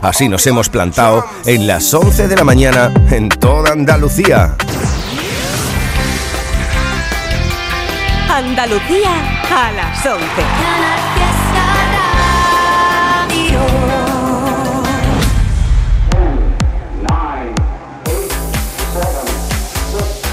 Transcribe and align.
Así 0.00 0.30
nos 0.30 0.46
hemos 0.46 0.70
plantado 0.70 1.26
en 1.44 1.66
las 1.66 1.92
11 1.92 2.26
de 2.26 2.36
la 2.36 2.42
mañana 2.42 2.90
en 3.10 3.28
toda 3.28 3.72
Andalucía. 3.72 4.56
Andalucía 8.30 9.10
a 9.50 9.72
las 9.72 10.06
11. 10.06 10.24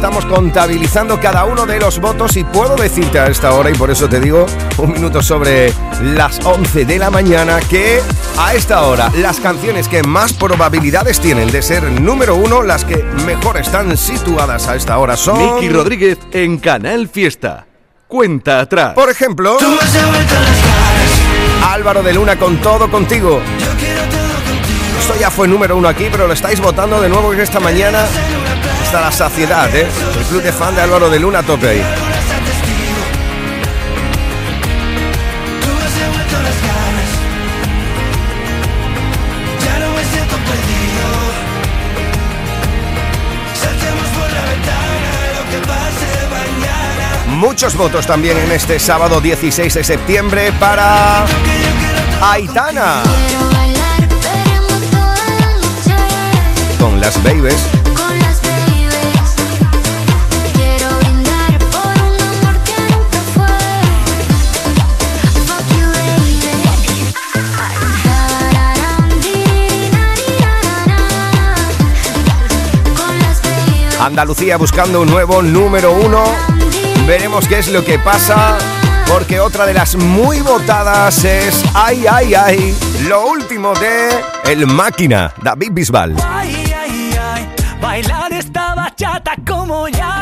estamos 0.03 0.25
contabilizando 0.25 1.17
cada 1.17 1.45
uno 1.45 1.65
de 1.65 1.79
los 1.79 2.01
votos 2.01 2.35
y 2.35 2.43
puedo 2.43 2.75
decirte 2.75 3.19
a 3.19 3.27
esta 3.27 3.53
hora, 3.53 3.69
y 3.69 3.73
por 3.73 3.89
eso 3.89 4.09
te 4.09 4.19
digo 4.19 4.45
un 4.77 4.91
minuto 4.91 5.21
sobre 5.21 5.73
las 6.01 6.45
11 6.45 6.83
de 6.83 6.99
la 6.99 7.09
mañana, 7.09 7.61
que 7.69 8.01
a 8.37 8.53
esta 8.53 8.81
hora 8.81 9.09
las 9.15 9.39
canciones 9.39 9.87
que 9.87 10.03
más 10.03 10.33
probabilidades 10.33 11.21
tienen 11.21 11.49
de 11.51 11.61
ser 11.61 11.89
número 11.89 12.35
uno, 12.35 12.63
las 12.63 12.83
que 12.83 12.97
mejor 13.25 13.55
están 13.55 13.95
situadas 13.95 14.67
a 14.67 14.75
esta 14.75 14.97
hora 14.97 15.15
son... 15.15 15.37
Miki 15.37 15.69
Rodríguez 15.69 16.17
en 16.33 16.57
Canal 16.57 17.07
Fiesta. 17.07 17.65
Cuenta 18.05 18.59
atrás. 18.59 18.95
Por 18.95 19.09
ejemplo... 19.09 19.57
Álvaro 21.65 22.03
de 22.03 22.13
Luna 22.13 22.35
con 22.37 22.57
todo 22.57 22.91
contigo. 22.91 23.39
Esto 24.99 25.15
ya 25.17 25.31
fue 25.31 25.47
número 25.47 25.77
uno 25.77 25.87
aquí, 25.87 26.09
pero 26.11 26.27
lo 26.27 26.33
estáis 26.33 26.59
votando 26.59 26.99
de 26.99 27.07
nuevo 27.07 27.31
esta 27.31 27.61
mañana 27.61 28.05
la 29.01 29.11
saciedad, 29.11 29.73
¿eh? 29.75 29.87
El 30.17 30.25
club 30.25 30.41
de 30.43 30.51
fan 30.51 30.75
de 30.75 30.81
Álvaro 30.81 31.09
de 31.09 31.19
Luna 31.19 31.41
tope 31.41 31.67
ahí. 31.67 31.83
Muchos 47.27 47.75
votos 47.75 48.05
también 48.05 48.37
en 48.37 48.51
este 48.51 48.79
sábado 48.79 49.19
16 49.19 49.73
de 49.73 49.83
septiembre 49.83 50.51
para 50.59 51.25
Aitana. 52.21 53.03
Con 56.79 57.01
las 57.01 57.21
babies. 57.23 57.72
Andalucía 74.03 74.57
buscando 74.57 74.99
un 74.99 75.09
nuevo 75.09 75.41
número 75.41 75.93
uno. 75.93 76.25
Veremos 77.07 77.47
qué 77.47 77.59
es 77.59 77.71
lo 77.71 77.85
que 77.85 77.97
pasa, 77.97 78.57
porque 79.07 79.39
otra 79.39 79.65
de 79.65 79.73
las 79.73 79.95
muy 79.95 80.41
votadas 80.41 81.23
es 81.23 81.63
Ay, 81.73 82.05
ay, 82.05 82.33
ay, 82.33 82.77
lo 83.07 83.25
último 83.27 83.73
de 83.75 84.09
El 84.43 84.67
Máquina, 84.67 85.33
David 85.41 85.69
Bisbal. 85.71 86.17
Ay, 86.21 86.73
ay, 86.77 87.17
ay, 87.17 87.49
bailar 87.81 88.33
esta 88.33 88.75
bachata 88.75 89.35
como 89.47 89.87
ya 89.87 90.12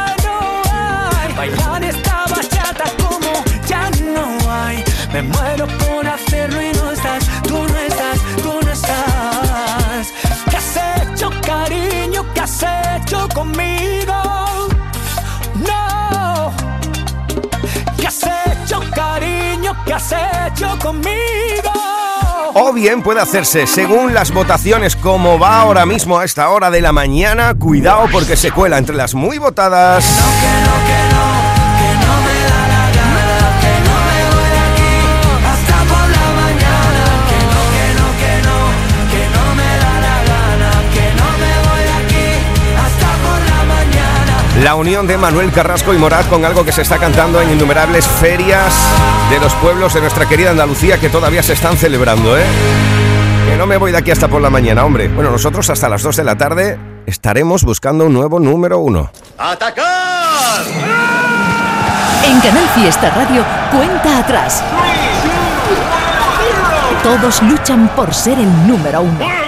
has 20.16 20.52
hecho 20.52 20.78
conmigo? 20.80 21.72
O 22.54 22.74
bien 22.74 23.02
puede 23.02 23.22
hacerse 23.22 23.66
según 23.66 24.14
las 24.14 24.32
votaciones 24.32 24.96
como 24.96 25.40
va 25.40 25.62
ahora 25.62 25.86
mismo 25.86 26.20
a 26.20 26.26
esta 26.26 26.50
hora 26.50 26.70
de 26.70 26.82
la 26.82 26.92
mañana. 26.92 27.54
Cuidado 27.58 28.08
porque 28.12 28.36
se 28.36 28.52
cuela 28.52 28.78
entre 28.78 28.96
las 28.96 29.14
muy 29.14 29.38
votadas. 29.38 30.04
La 44.64 44.76
unión 44.76 45.08
de 45.08 45.18
Manuel 45.18 45.52
Carrasco 45.52 45.92
y 45.92 45.98
Morat 45.98 46.30
con 46.30 46.46
algo 46.46 46.64
que 46.64 46.72
se 46.72 46.84
está 46.84 47.00
cantando 47.00 47.42
en 47.42 47.50
innumerables 47.50 48.06
ferias 48.08 48.72
de 49.32 49.40
los 49.40 49.52
pueblos 49.56 49.96
de 49.96 50.02
nuestra 50.02 50.28
querida 50.28 50.52
Andalucía 50.52 51.00
que 51.00 51.10
todavía 51.10 51.42
se 51.42 51.54
están 51.54 51.78
celebrando, 51.78 52.38
¿eh? 52.38 52.44
Que 53.48 53.58
no 53.58 53.66
me 53.66 53.78
voy 53.78 53.92
de 53.92 53.98
aquí 53.98 54.12
hasta 54.12 54.28
por 54.28 54.40
la 54.40 54.52
mañana, 54.52 54.86
hombre. 54.86 55.08
Bueno, 55.08 55.32
nosotros 55.32 55.68
hasta 55.72 55.90
las 55.90 56.04
2 56.04 56.16
de 56.16 56.24
la 56.24 56.38
tarde 56.38 56.78
estaremos 57.08 57.64
buscando 57.64 58.06
un 58.06 58.14
nuevo 58.14 58.40
número 58.40 58.78
uno. 58.78 59.12
¡Atacar! 59.40 60.62
En 62.24 62.40
Canal 62.40 62.68
Fiesta 62.76 63.10
Radio, 63.10 63.44
cuenta 63.72 64.20
atrás. 64.20 64.64
Todos 67.02 67.42
luchan 67.42 67.90
por 67.96 68.14
ser 68.14 68.38
el 68.38 68.68
número 68.68 69.02
uno 69.02 69.41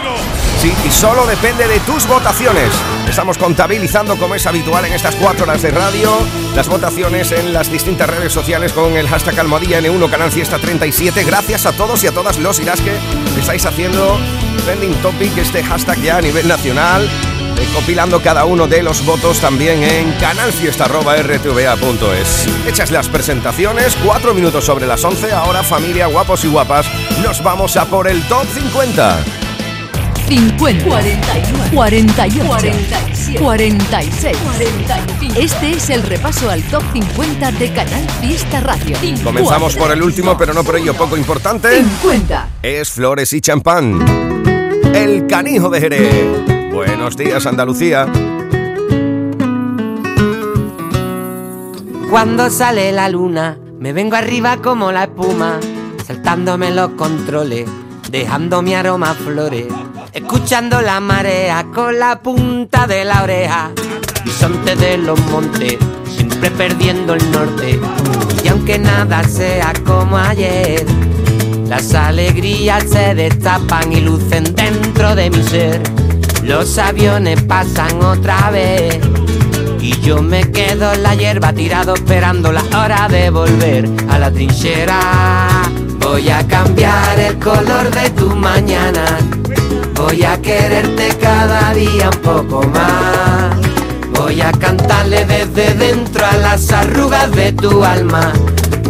y 0.65 0.91
solo 0.91 1.25
depende 1.25 1.67
de 1.67 1.81
tus 1.81 2.07
votaciones. 2.07 2.71
Estamos 3.09 3.37
contabilizando, 3.37 4.17
como 4.17 4.35
es 4.35 4.45
habitual 4.45 4.85
en 4.85 4.93
estas 4.93 5.13
cuatro 5.15 5.43
horas 5.43 5.61
de 5.61 5.71
radio, 5.71 6.09
las 6.55 6.69
votaciones 6.69 7.33
en 7.33 7.51
las 7.51 7.69
distintas 7.69 8.09
redes 8.09 8.31
sociales 8.31 8.71
con 8.71 8.95
el 8.95 9.09
hashtag 9.09 9.41
Almohadilla 9.41 9.81
N1 9.81 10.09
Canal 10.09 10.31
Fiesta 10.31 10.59
37. 10.59 11.25
Gracias 11.25 11.65
a 11.65 11.73
todos 11.73 12.01
y 12.03 12.07
a 12.07 12.13
todas 12.13 12.37
los 12.37 12.63
las 12.63 12.79
que 12.79 12.97
estáis 13.37 13.65
haciendo 13.65 14.17
trending 14.63 14.93
topic 15.01 15.37
este 15.37 15.61
hashtag 15.63 16.01
ya 16.01 16.15
a 16.17 16.21
nivel 16.21 16.47
nacional. 16.47 17.05
Eh, 17.05 17.67
compilando 17.73 18.21
cada 18.21 18.45
uno 18.45 18.65
de 18.65 18.83
los 18.83 19.05
votos 19.05 19.41
también 19.41 19.83
en 19.83 20.13
canalfiesta.rtva.es. 20.13 22.47
Hechas 22.67 22.89
las 22.89 23.09
presentaciones, 23.09 23.97
cuatro 24.05 24.33
minutos 24.33 24.63
sobre 24.63 24.87
las 24.87 25.03
11. 25.03 25.33
Ahora, 25.33 25.61
familia, 25.61 26.05
guapos 26.07 26.45
y 26.45 26.47
guapas, 26.47 26.85
nos 27.21 27.43
vamos 27.43 27.75
a 27.75 27.83
por 27.85 28.07
el 28.07 28.25
top 28.29 28.45
50. 28.53 29.42
50, 30.27 30.83
41, 30.85 31.63
48, 31.73 32.45
47, 32.47 33.39
46, 33.39 34.37
45. 34.37 35.39
Este 35.39 35.71
es 35.71 35.89
el 35.89 36.03
repaso 36.03 36.49
al 36.49 36.63
top 36.63 36.83
50 36.93 37.51
de 37.51 37.73
Canal 37.73 38.09
Fiesta 38.21 38.61
Radio. 38.61 38.97
Comenzamos 39.23 39.75
por 39.75 39.91
el 39.91 40.01
último, 40.01 40.37
pero 40.37 40.53
no 40.53 40.63
por 40.63 40.77
ello 40.77 40.93
poco 40.93 41.17
importante. 41.17 41.83
50. 41.83 42.49
Es 42.61 42.91
Flores 42.91 43.33
y 43.33 43.41
Champán. 43.41 43.99
El 44.93 45.27
canijo 45.27 45.69
de 45.69 45.79
Jerez. 45.79 46.71
Buenos 46.71 47.17
días, 47.17 47.45
Andalucía. 47.45 48.07
Cuando 52.09 52.49
sale 52.49 52.91
la 52.91 53.09
luna, 53.09 53.57
me 53.79 53.91
vengo 53.91 54.15
arriba 54.15 54.57
como 54.57 54.91
la 54.91 55.03
espuma, 55.03 55.59
saltándome 56.05 56.71
los 56.71 56.91
controles 56.91 57.67
dejando 58.13 58.61
mi 58.61 58.75
aroma 58.75 59.09
a 59.09 59.13
flores, 59.15 59.65
escuchando 60.13 60.81
la 60.81 60.99
marea 60.99 61.65
con 61.73 61.97
la 61.97 62.21
punta 62.21 62.85
de 62.85 63.03
la 63.03 63.23
oreja, 63.23 63.71
bisonte 64.23 64.75
de 64.75 64.97
los 64.97 65.19
montes, 65.27 65.77
siempre 66.07 66.51
perdiendo 66.51 67.15
el 67.15 67.31
norte, 67.31 67.79
y 68.43 68.47
aunque 68.47 68.77
nada 68.77 69.23
sea 69.23 69.73
como 69.85 70.17
ayer, 70.17 70.85
las 71.67 71.93
alegrías 71.95 72.83
se 72.83 73.15
destapan 73.15 73.91
y 73.91 74.01
lucen 74.01 74.43
dentro 74.55 75.15
de 75.15 75.31
mi 75.31 75.41
ser, 75.43 75.81
los 76.43 76.77
aviones 76.77 77.41
pasan 77.43 78.01
otra 78.03 78.51
vez. 78.51 78.99
Y 79.79 79.99
yo 79.99 80.21
me 80.21 80.49
quedo 80.51 80.93
en 80.93 81.03
la 81.03 81.13
hierba 81.13 81.51
tirado 81.51 81.95
esperando 81.95 82.53
la 82.53 82.63
hora 82.73 83.07
de 83.09 83.29
volver 83.29 83.89
a 84.09 84.17
la 84.17 84.31
trinchera. 84.31 84.99
Voy 85.99 86.29
a 86.29 86.47
cambiar 86.47 87.19
el 87.19 87.37
color 87.37 87.91
de 87.91 88.09
tu 88.11 88.29
mañana. 88.33 89.03
Voy 90.03 90.21
a 90.23 90.37
quererte 90.41 91.17
cada 91.17 91.73
día 91.73 92.09
un 92.13 92.21
poco 92.21 92.61
más. 92.67 93.55
Voy 94.19 94.41
a 94.41 94.51
cantarle 94.51 95.23
desde 95.23 95.73
dentro 95.75 96.25
a 96.25 96.35
las 96.37 96.69
arrugas 96.71 97.31
de 97.31 97.53
tu 97.53 97.83
alma. 97.85 98.33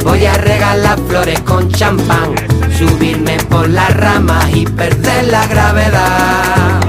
Voy 0.03 0.25
a 0.25 0.33
regalar 0.33 0.97
flores 1.07 1.39
con 1.41 1.71
champán, 1.71 2.33
subirme 2.75 3.37
por 3.47 3.69
las 3.69 3.95
ramas 3.95 4.49
y 4.55 4.65
perder 4.65 5.27
la 5.27 5.45
gravedad. 5.45 6.83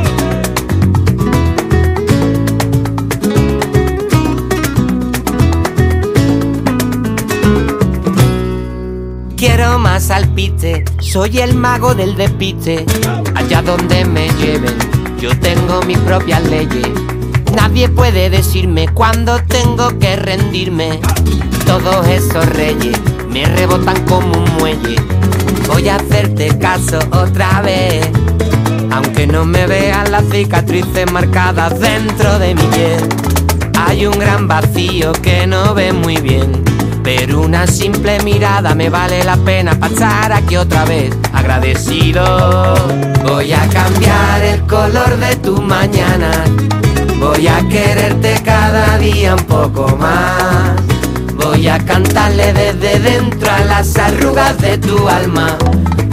quiero 9.47 9.79
más 9.79 10.11
alpiste, 10.11 10.85
soy 11.05 11.39
el 11.39 11.55
mago 11.55 11.95
del 11.95 12.17
despiste. 12.17 12.85
Allá 13.35 13.63
donde 13.63 14.05
me 14.05 14.29
lleven, 14.35 14.77
yo 15.21 15.39
tengo 15.39 15.83
mis 15.83 15.99
propias 15.99 16.43
leyes. 16.45 16.89
Nadie 17.55 17.89
puede 17.89 18.31
decirme 18.31 18.89
cuándo 18.89 19.41
tengo 19.47 19.99
que 19.99 20.17
rendirme. 20.17 21.01
Todos 21.67 22.07
esos 22.09 22.47
reyes 22.51 22.99
me 23.29 23.45
rebotan 23.45 24.05
como 24.07 24.39
un 24.39 24.57
muelle. 24.59 24.97
Voy 25.69 25.89
a 25.89 25.97
hacerte 25.97 26.57
caso 26.59 26.99
otra 27.13 27.63
vez. 27.63 28.09
Aunque 28.91 29.27
no 29.27 29.45
me 29.45 29.67
vean 29.67 30.11
las 30.11 30.25
cicatrices 30.31 31.11
marcadas 31.13 31.79
dentro 31.79 32.39
de 32.39 32.55
mi 32.55 32.63
piel. 32.63 33.09
Hay 33.87 34.07
un 34.07 34.19
gran 34.19 34.49
vacío 34.49 35.13
que 35.13 35.47
no 35.47 35.75
ve 35.75 35.93
muy 35.93 36.17
bien. 36.17 36.74
Pero 37.05 37.43
una 37.43 37.67
simple 37.67 38.19
mirada 38.23 38.75
me 38.75 38.89
vale 38.89 39.23
la 39.25 39.37
pena 39.37 39.79
pasar 39.79 40.33
aquí 40.33 40.57
otra 40.57 40.87
vez 40.87 41.15
agradecido. 41.35 42.75
Voy 43.23 43.53
a 43.53 43.69
cambiar 43.69 44.43
el 44.43 44.63
color 44.63 45.19
de 45.19 45.37
tu 45.37 45.61
mañana. 45.61 46.31
Voy 47.21 47.47
a 47.47 47.59
quererte 47.69 48.41
cada 48.43 48.97
día 48.97 49.35
un 49.35 49.45
poco 49.45 49.87
más. 49.99 50.81
Voy 51.35 51.69
a 51.69 51.79
cantarle 51.79 52.55
desde 52.55 52.99
dentro 52.99 53.51
a 53.51 53.61
las 53.61 53.95
arrugas 53.99 54.59
de 54.63 54.79
tu 54.79 55.07
alma. 55.07 55.59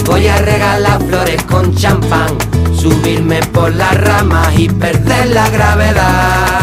Voy 0.05 0.27
a 0.27 0.37
regalar 0.39 1.01
flores 1.03 1.41
con 1.43 1.73
champán, 1.73 2.37
subirme 2.75 3.39
por 3.53 3.73
las 3.73 3.95
ramas 3.95 4.49
y 4.57 4.67
perder 4.67 5.27
la 5.29 5.49
gravedad. 5.49 6.60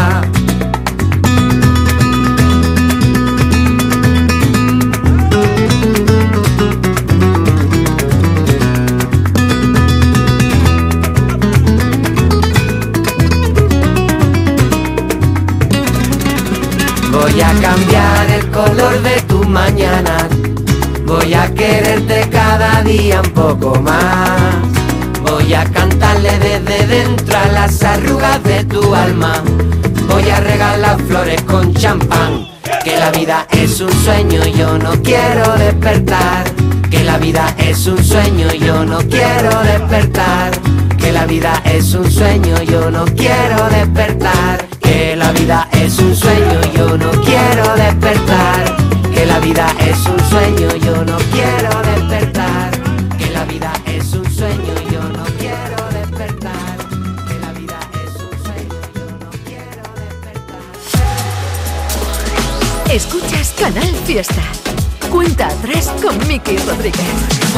Voy 17.31 17.41
a 17.41 17.53
cambiar 17.61 18.31
el 18.31 18.49
color 18.49 19.01
de 19.03 19.21
tu 19.21 19.43
mañana. 19.43 20.27
Voy 21.05 21.33
a 21.35 21.53
quererte 21.53 22.27
cada 22.31 22.81
día 22.81 23.21
un 23.21 23.31
poco 23.33 23.79
más. 23.81 24.55
Voy 25.21 25.53
a 25.53 25.63
cantarle 25.65 26.31
desde 26.39 26.87
dentro 26.87 27.37
a 27.37 27.45
las 27.47 27.83
arrugas 27.83 28.43
de 28.43 28.63
tu 28.65 28.95
alma. 28.95 29.43
Voy 30.07 30.27
a 30.27 30.39
regalar 30.39 30.99
flores 31.03 31.41
con 31.43 31.71
champán. 31.75 32.47
Que 32.83 32.97
la 32.97 33.11
vida 33.11 33.45
es 33.51 33.79
un 33.79 33.91
sueño 33.91 34.43
yo 34.57 34.79
no 34.79 34.91
quiero 35.03 35.55
despertar. 35.55 36.45
Que 36.89 37.03
la 37.03 37.19
vida 37.19 37.53
es 37.59 37.85
un 37.85 38.03
sueño 38.03 38.51
yo 38.53 38.83
no 38.85 38.97
quiero 39.07 39.61
despertar. 39.61 40.51
Que 40.97 41.11
la 41.11 41.27
vida 41.27 41.61
es 41.63 41.93
un 41.93 42.09
sueño 42.09 42.59
yo 42.63 42.89
no 42.89 43.05
quiero 43.05 43.69
despertar. 43.69 44.68
La 45.19 45.33
vida 45.33 45.67
es 45.73 45.99
un 45.99 46.15
sueño 46.15 46.61
yo 46.73 46.97
no 46.97 47.11
quiero 47.21 47.75
despertar. 47.75 48.77
Que 49.13 49.25
la 49.25 49.39
vida 49.39 49.67
es 49.79 49.97
un 50.05 50.19
sueño 50.29 50.73
yo 50.77 51.03
no 51.03 51.17
quiero 51.33 51.81
despertar. 51.81 52.71
Que 53.17 53.29
la 53.31 53.43
vida 53.43 53.73
es 53.85 54.13
un 54.13 54.23
sueño 54.33 54.73
yo 54.89 55.03
no 55.09 55.25
quiero 55.37 55.89
despertar. 55.91 56.77
Que 57.27 57.37
la 57.37 57.51
vida 57.51 57.79
es 58.05 58.15
un 58.15 58.31
sueño 58.45 58.79
yo 58.95 59.07
no 59.19 59.29
quiero 59.43 59.83
despertar. 60.05 60.63
Escuchas 62.89 63.53
Canal 63.59 63.93
Fiesta. 64.05 64.58
Cuenta 65.09 65.47
atrás 65.47 65.91
con 66.01 66.15
Miki 66.27 66.57
Rodríguez. 66.57 66.99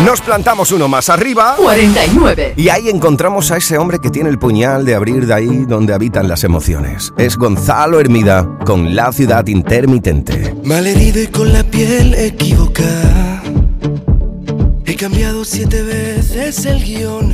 Nos 0.05 0.21
plantamos 0.21 0.71
uno 0.71 0.87
más 0.87 1.09
arriba. 1.09 1.55
49. 1.57 2.53
Y 2.55 2.69
ahí 2.69 2.89
encontramos 2.89 3.51
a 3.51 3.57
ese 3.57 3.77
hombre 3.77 3.99
que 3.99 4.09
tiene 4.09 4.29
el 4.29 4.39
puñal 4.39 4.85
de 4.85 4.95
abrir 4.95 5.27
de 5.27 5.33
ahí 5.33 5.65
donde 5.67 5.93
habitan 5.93 6.27
las 6.27 6.43
emociones. 6.43 7.13
Es 7.17 7.37
Gonzalo 7.37 7.99
Hermida 7.99 8.57
con 8.65 8.95
La 8.95 9.11
Ciudad 9.11 9.45
Intermitente. 9.47 10.55
Malherido 10.63 11.21
y 11.21 11.27
con 11.27 11.51
la 11.51 11.63
piel 11.63 12.13
equivocada. 12.15 13.43
He 14.85 14.95
cambiado 14.95 15.43
siete 15.45 15.83
veces 15.83 16.65
el 16.65 16.83
guion. 16.83 17.33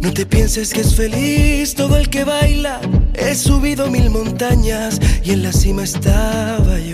No 0.00 0.12
te 0.12 0.26
pienses 0.26 0.72
que 0.72 0.82
es 0.82 0.94
feliz 0.94 1.74
todo 1.74 1.96
el 1.96 2.08
que 2.08 2.24
baila. 2.24 2.80
He 3.14 3.34
subido 3.34 3.90
mil 3.90 4.10
montañas 4.10 5.00
y 5.24 5.32
en 5.32 5.42
la 5.42 5.52
cima 5.52 5.82
estaba 5.82 6.78
yo. 6.78 6.93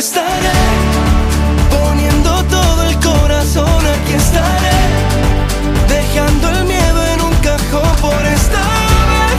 Estaré 0.00 0.58
poniendo 1.70 2.42
todo 2.44 2.84
el 2.88 2.98
corazón. 3.00 3.86
Aquí 3.86 4.14
estaré 4.14 4.80
dejando 5.88 6.48
el 6.48 6.64
miedo 6.64 7.06
en 7.12 7.20
un 7.20 7.34
cajón 7.48 7.94
por 8.00 8.26
esta 8.26 8.62
vez. 9.10 9.38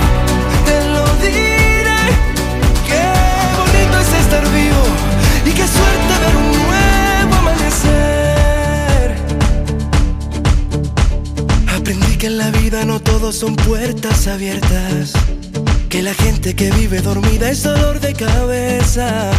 Te 0.68 0.78
lo 0.94 1.06
diré. 1.26 2.02
Qué 2.90 3.04
bonito 3.58 3.96
es 4.04 4.14
estar 4.24 4.46
vivo 4.60 4.84
y 5.48 5.52
qué 5.52 5.66
suerte 5.78 6.14
ver 6.24 6.36
un 6.44 6.50
nuevo 6.68 7.34
amanecer. 7.42 9.08
Aprendí 11.76 12.14
que 12.18 12.28
en 12.28 12.38
la 12.38 12.52
vida 12.52 12.86
no 12.86 13.00
todos 13.00 13.36
son 13.36 13.56
puertas 13.56 14.28
abiertas. 14.28 15.14
Que 15.90 16.04
la 16.04 16.14
gente 16.14 16.56
que 16.56 16.70
vive 16.70 17.02
dormida 17.02 17.50
es 17.50 17.64
dolor 17.64 18.00
de 18.00 18.14
cabeza. 18.14 19.32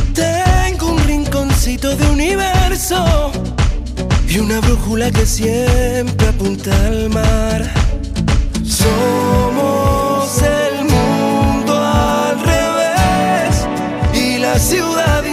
Un 0.00 0.49
rinconcito 1.10 1.96
de 1.96 2.06
universo 2.06 3.32
y 4.28 4.38
una 4.38 4.60
brújula 4.60 5.10
que 5.10 5.26
siempre 5.26 6.28
apunta 6.28 6.70
al 6.86 7.10
mar. 7.10 7.68
Somos 8.64 10.40
el 10.40 10.84
mundo 10.84 11.72
al 11.76 12.38
revés 12.52 13.66
y 14.14 14.38
la 14.38 14.56
ciudad 14.60 15.26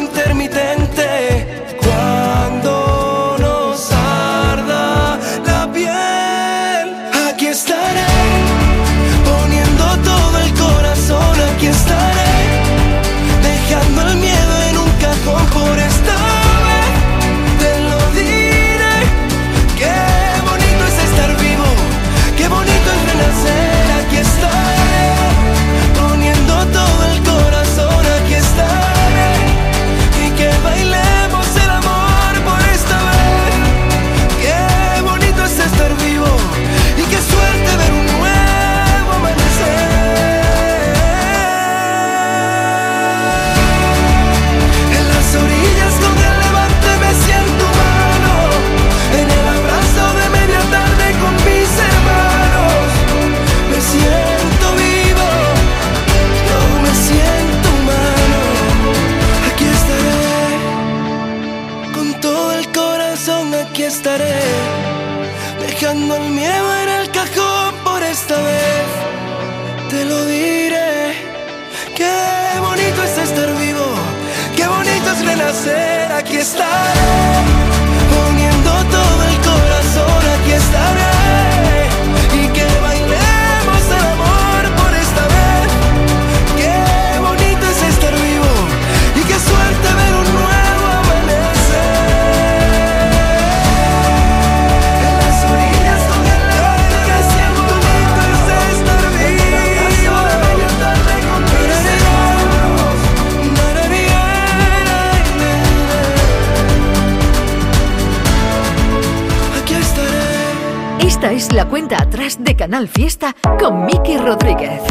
la 111.54 111.66
cuenta 111.66 112.02
atrás 112.02 112.38
de 112.40 112.56
Canal 112.56 112.88
Fiesta 112.88 113.36
con 113.60 113.86
Miki 113.86 114.18
Rodríguez. 114.18 114.82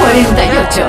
48. 0.00 0.82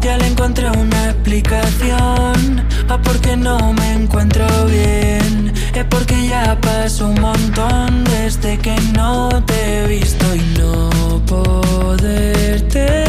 Ya 0.00 0.18
le 0.18 0.26
encontré 0.26 0.70
una 0.70 1.10
explicación 1.10 2.66
a 2.88 2.98
por 2.98 3.20
qué 3.20 3.36
no 3.36 3.72
me 3.72 3.92
encuentro 3.92 4.46
bien. 4.66 5.52
Es 5.74 5.84
porque 5.86 6.28
ya 6.28 6.58
pasó 6.60 7.06
un 7.06 7.20
montón 7.20 8.04
desde 8.04 8.58
que 8.58 8.76
no 8.92 9.28
te 9.44 9.84
he 9.84 9.86
visto 9.86 10.26
y 10.34 10.58
no 10.58 10.90
poderte 11.26 13.03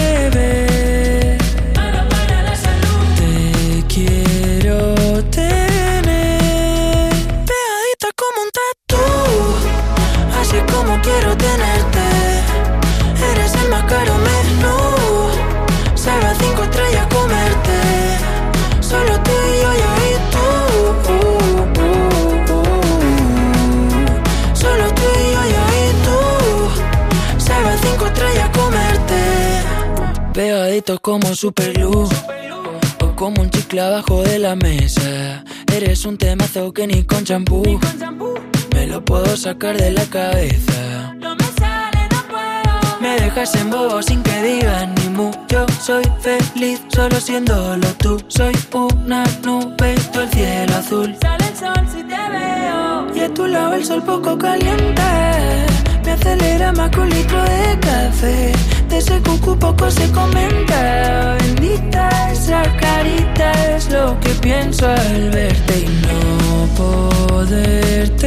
Como 31.15 31.33
superluz. 31.33 32.09
O 33.01 33.15
como 33.15 33.41
un 33.41 33.49
chicle 33.49 33.79
abajo 33.79 34.21
de 34.23 34.37
la 34.37 34.53
mesa. 34.57 35.45
Eres 35.73 36.03
un 36.03 36.17
temazo 36.17 36.73
que 36.73 36.87
ni 36.87 37.05
con 37.05 37.23
champú. 37.23 37.79
Me 38.73 38.85
lo 38.85 38.99
puedo 39.05 39.37
sacar 39.37 39.77
de 39.77 39.91
la 39.91 40.03
cabeza. 40.07 41.15
Me 42.99 43.17
dejas 43.21 43.55
en 43.55 43.69
bobo 43.69 44.01
sin 44.01 44.21
que 44.23 44.41
digan 44.41 44.93
ni 44.95 45.07
mu. 45.07 45.31
Yo 45.47 45.65
soy 45.81 46.03
feliz 46.19 46.81
solo 46.89 47.17
siéndolo 47.21 47.87
tú. 47.99 48.21
Soy 48.27 48.53
una 48.73 49.23
nube 49.41 49.95
tú 50.11 50.19
el 50.19 50.29
cielo 50.31 50.75
azul. 50.75 51.15
Sale 51.21 51.47
el 51.47 51.55
sol 51.55 51.87
si 51.89 52.03
te 52.03 52.29
veo. 52.29 53.15
Y 53.15 53.19
a 53.21 53.33
tu 53.33 53.47
lado 53.47 53.75
el 53.75 53.85
sol 53.85 54.03
poco 54.03 54.37
caliente. 54.37 55.01
Me 56.03 56.11
acelera 56.11 56.73
más 56.73 56.89
que 56.89 56.99
un 56.99 57.09
litro 57.09 57.41
de 57.41 57.79
café. 57.79 58.51
Ese 58.97 59.21
cucu 59.21 59.59
poco 59.59 59.91
se 59.91 60.09
comenta. 60.11 61.35
Bendita 61.39 62.31
esa 62.31 62.63
carita 62.77 63.75
es 63.75 63.91
lo 63.91 64.17
que 64.21 64.29
pienso 64.41 64.87
al 64.87 65.31
verte 65.31 65.79
y 65.79 65.89
no 66.07 66.67
poderte 66.77 68.24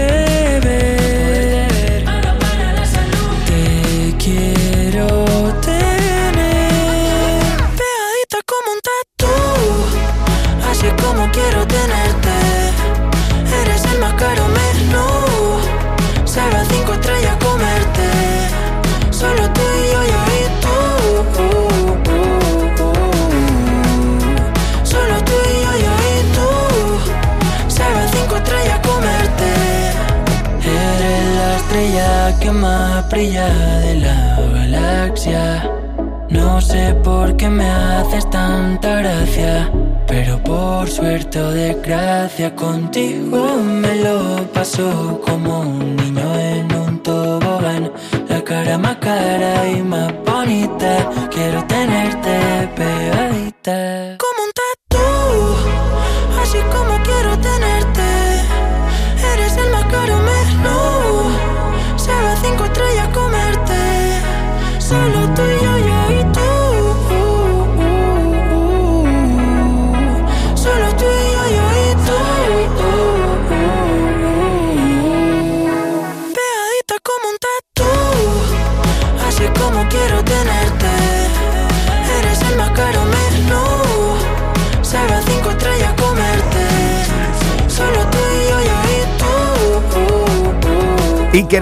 contigo 42.54 43.56
me 43.64 43.96
lo 43.96 44.46
paso 44.52 45.17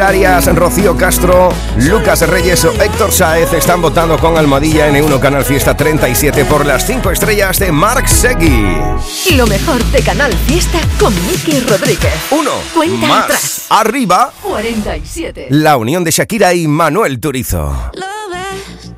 tú. 0.07 0.17
Iker 0.17 0.33
Arias, 0.33 0.47
Rocío 0.55 0.97
Castro, 0.97 1.49
Lucas 1.79 2.27
Reyes 2.29 2.65
o 2.65 2.73
Héctor 2.73 3.13
Saez 3.13 3.53
están 3.53 3.83
votando 3.83 4.19
con 4.19 4.37
Almohadilla 4.39 4.89
N1 4.91 5.21
Canal 5.21 5.45
Fiesta 5.45 5.77
37 5.77 6.45
por 6.45 6.65
las 6.65 6.87
5 6.87 7.11
estrellas 7.11 7.59
de 7.59 7.73
Mark 7.73 8.09
Segui. 8.09 8.77
Lo 9.37 9.47
mejor 9.47 9.83
de 9.87 10.01
Canal 10.03 10.33
Fiesta 10.47 10.79
con 10.99 11.15
Miki 11.27 11.61
Rodríguez. 11.61 12.15
Uno 12.31 12.53
Cuenta 12.75 13.07
más 13.07 13.25
atrás. 13.25 13.67
arriba, 13.71 14.33
47. 14.43 15.49
la 15.51 15.77
unión 15.77 16.05
de 16.05 16.11
Shakira 16.11 16.55
y 16.55 16.67
Manuel 16.69 17.19
Turizo. 17.21 17.91
Lo 17.95 18.31
ves 18.33 18.93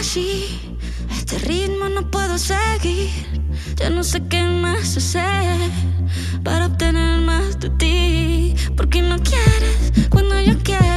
así, 0.00 0.78
este 1.10 1.38
ritmo 1.38 1.88
no 1.88 2.10
puedo 2.10 2.38
seguir. 2.38 3.10
Ya 3.76 3.90
no 3.90 4.04
sé 4.04 4.22
qué 4.28 4.42
más 4.42 4.96
hacer 4.96 5.70
para 6.42 6.66
obtener 6.66 7.20
más 7.20 7.58
de 7.58 7.70
ti. 7.70 8.54
Porque 8.76 9.02
no 9.02 9.16
quieres 9.18 10.08
cuando 10.10 10.40
yo 10.40 10.54
quiero. 10.62 10.93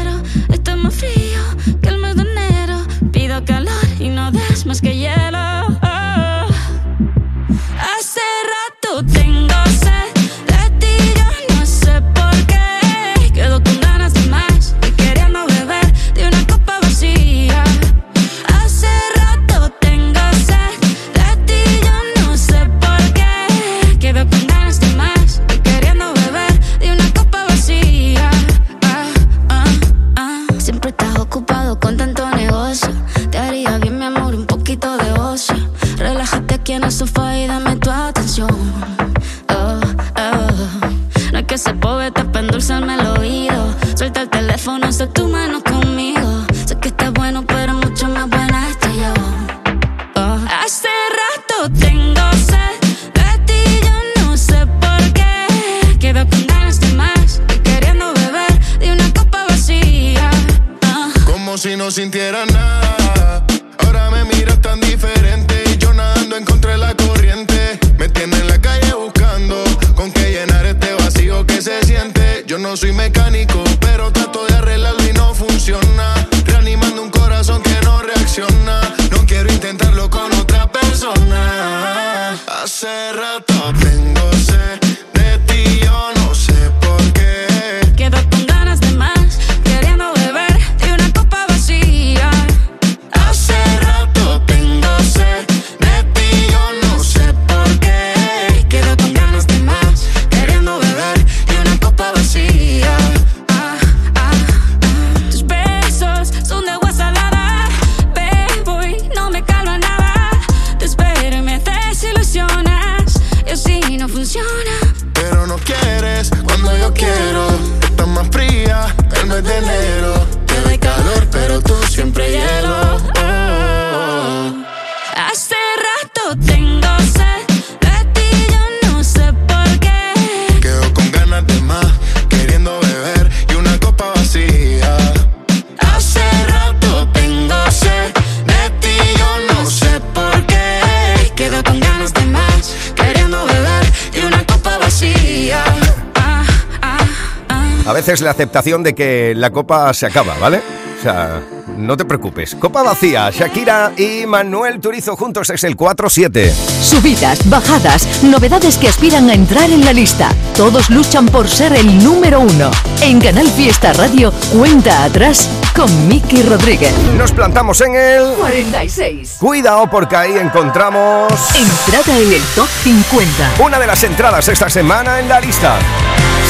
es 148.14 148.22
la 148.22 148.32
aceptación 148.32 148.84
de 148.84 148.96
que 148.96 149.34
la 149.36 149.52
copa 149.52 149.94
se 149.94 150.06
acaba, 150.06 150.36
¿vale? 150.40 150.62
O 151.00 151.02
sea, 151.02 151.42
no 151.78 151.96
te 151.96 152.06
preocupes. 152.06 152.56
Copa 152.56 152.82
vacía, 152.82 153.30
Shakira 153.30 153.92
y 153.98 154.26
Manuel 154.26 154.80
Turizo 154.80 155.16
juntos 155.16 155.50
es 155.50 155.64
el 155.64 155.78
4-7. 155.78 156.52
Subidas, 156.82 157.48
bajadas, 157.50 158.24
novedades 158.24 158.78
que 158.78 158.88
aspiran 158.88 159.30
a 159.30 159.34
entrar 159.34 159.70
en 159.70 159.86
la 159.86 159.94
lista. 159.94 160.30
Todos 160.56 160.90
luchan 160.90 161.28
por 161.28 161.48
ser 161.48 161.74
el 161.74 162.04
número 162.04 162.40
uno. 162.40 162.72
En 163.02 163.20
Canal 163.20 163.48
Fiesta 163.48 163.94
Radio, 163.94 164.34
cuenta 164.58 165.04
atrás 165.04 165.50
con 165.76 166.08
Miki 166.08 166.42
Rodríguez. 166.44 166.94
Nos 167.16 167.32
plantamos 167.32 167.80
en 167.82 167.96
el 167.96 168.34
46. 168.40 169.38
Cuidado 169.40 169.90
porque 169.90 170.16
ahí 170.16 170.38
encontramos... 170.38 171.32
Entrada 171.56 172.20
en 172.20 172.34
el 172.34 172.42
top 172.56 172.68
50. 172.84 173.64
Una 173.64 173.78
de 173.78 173.88
las 173.88 174.04
entradas 174.04 174.48
esta 174.48 174.70
semana 174.70 175.20
en 175.20 175.30
la 175.30 175.40
lista. 175.40 175.78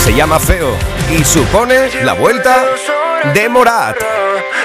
Se 0.04 0.13
llama 0.13 0.39
Feo 0.39 0.96
y 1.10 1.24
supone 1.24 1.89
la 2.04 2.13
vuelta 2.13 2.65
de 3.34 3.50
Morat. 3.50 3.98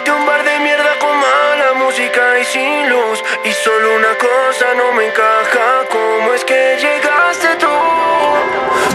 De 0.05 0.11
un 0.11 0.27
bar 0.27 0.43
de 0.45 0.59
mierda 0.61 0.99
con 0.99 1.15
mala 1.17 1.73
música 1.75 2.39
y 2.41 2.45
sin 2.45 2.89
luz. 2.91 3.23
Y 3.45 3.53
solo 3.53 3.97
una 3.97 4.15
cosa 4.19 4.67
no 4.77 4.93
me 4.93 5.07
encaja: 5.07 5.87
¿cómo 5.91 6.35
es 6.35 6.45
que 6.45 6.77
llegaste 6.81 7.57
tú? 7.59 7.69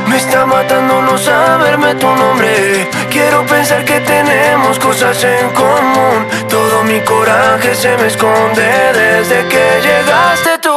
Me 0.08 0.18
está 0.18 0.46
matando 0.46 1.02
no 1.02 1.18
saberme 1.18 1.96
tu 1.96 2.08
nombre. 2.08 2.90
Quiero 3.10 3.46
pensar 3.46 3.84
que 3.86 4.00
tenemos 4.02 4.80
cosas 4.80 5.24
en 5.24 5.50
común. 5.52 6.28
Todo 6.50 6.84
mi 6.84 7.00
coraje 7.02 7.76
se 7.76 7.96
me 7.98 8.08
esconde 8.08 8.68
desde 8.94 9.48
que 9.48 9.82
llegaste 9.82 10.58
tú. 10.60 10.77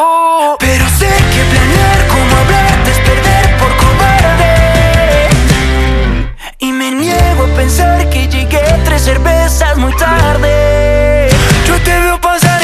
pensar 7.61 8.09
que 8.09 8.27
llegué 8.27 8.63
tres 8.85 9.03
cervezas 9.03 9.77
muy 9.77 9.95
tarde. 9.97 11.29
Yo 11.67 11.79
te 11.83 11.91
veo 12.01 12.19
pasar. 12.19 12.60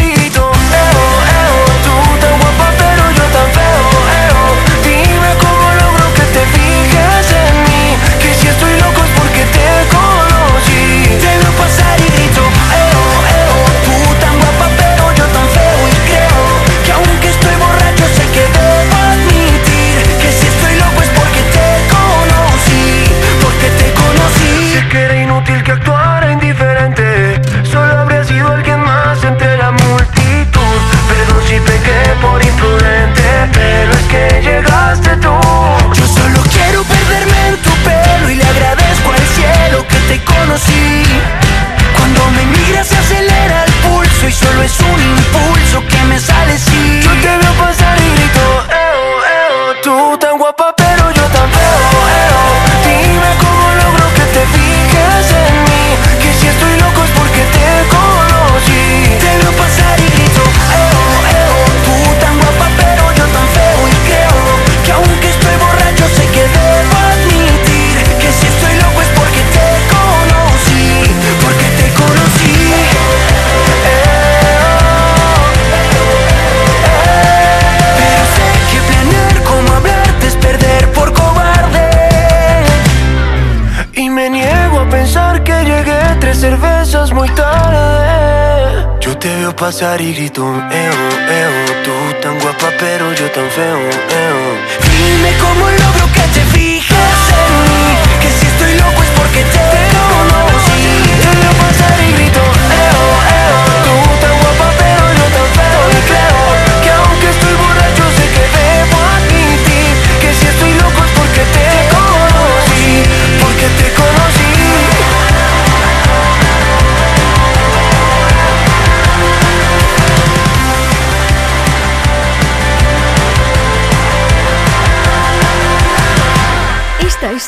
falsear 89.67 90.01
y 90.01 90.15
grito 90.15 90.45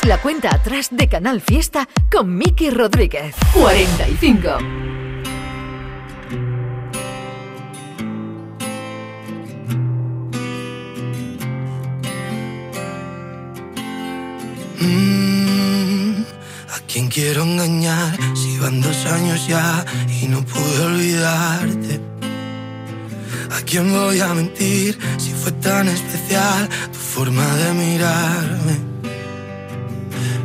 la 0.05 0.21
cuenta 0.21 0.53
atrás 0.53 0.89
de 0.91 1.07
Canal 1.07 1.41
Fiesta 1.41 1.87
con 2.11 2.35
Miki 2.35 2.69
Rodríguez. 2.69 3.35
45. 3.53 4.57
Mm, 14.79 16.23
¿A 16.69 16.79
quién 16.87 17.07
quiero 17.09 17.43
engañar 17.43 18.17
si 18.35 18.57
van 18.59 18.81
dos 18.81 19.05
años 19.05 19.47
ya 19.47 19.85
y 20.21 20.27
no 20.27 20.43
pude 20.45 20.85
olvidarte? 20.85 21.99
¿A 23.51 23.61
quién 23.65 23.91
voy 23.91 24.19
a 24.19 24.33
mentir 24.33 24.97
si 25.17 25.31
fue 25.31 25.51
tan 25.53 25.87
especial 25.87 26.69
tu 26.91 26.99
forma 26.99 27.45
de 27.55 27.73
mirarme? 27.73 28.88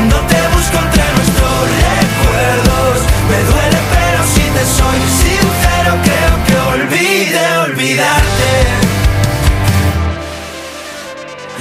cuando 0.00 0.16
te 0.26 0.48
busco 0.54 0.78
entre 0.78 1.04
nuestros 1.12 1.60
recuerdos. 1.84 2.96
Me 3.28 3.38
duele 3.50 3.78
pero 3.92 4.20
si 4.34 4.40
te 4.56 4.64
soy 4.78 4.98
sincero 5.24 5.92
creo 6.06 6.34
que 6.46 6.54
olvide 6.74 7.42
olvidarte. 7.58 8.50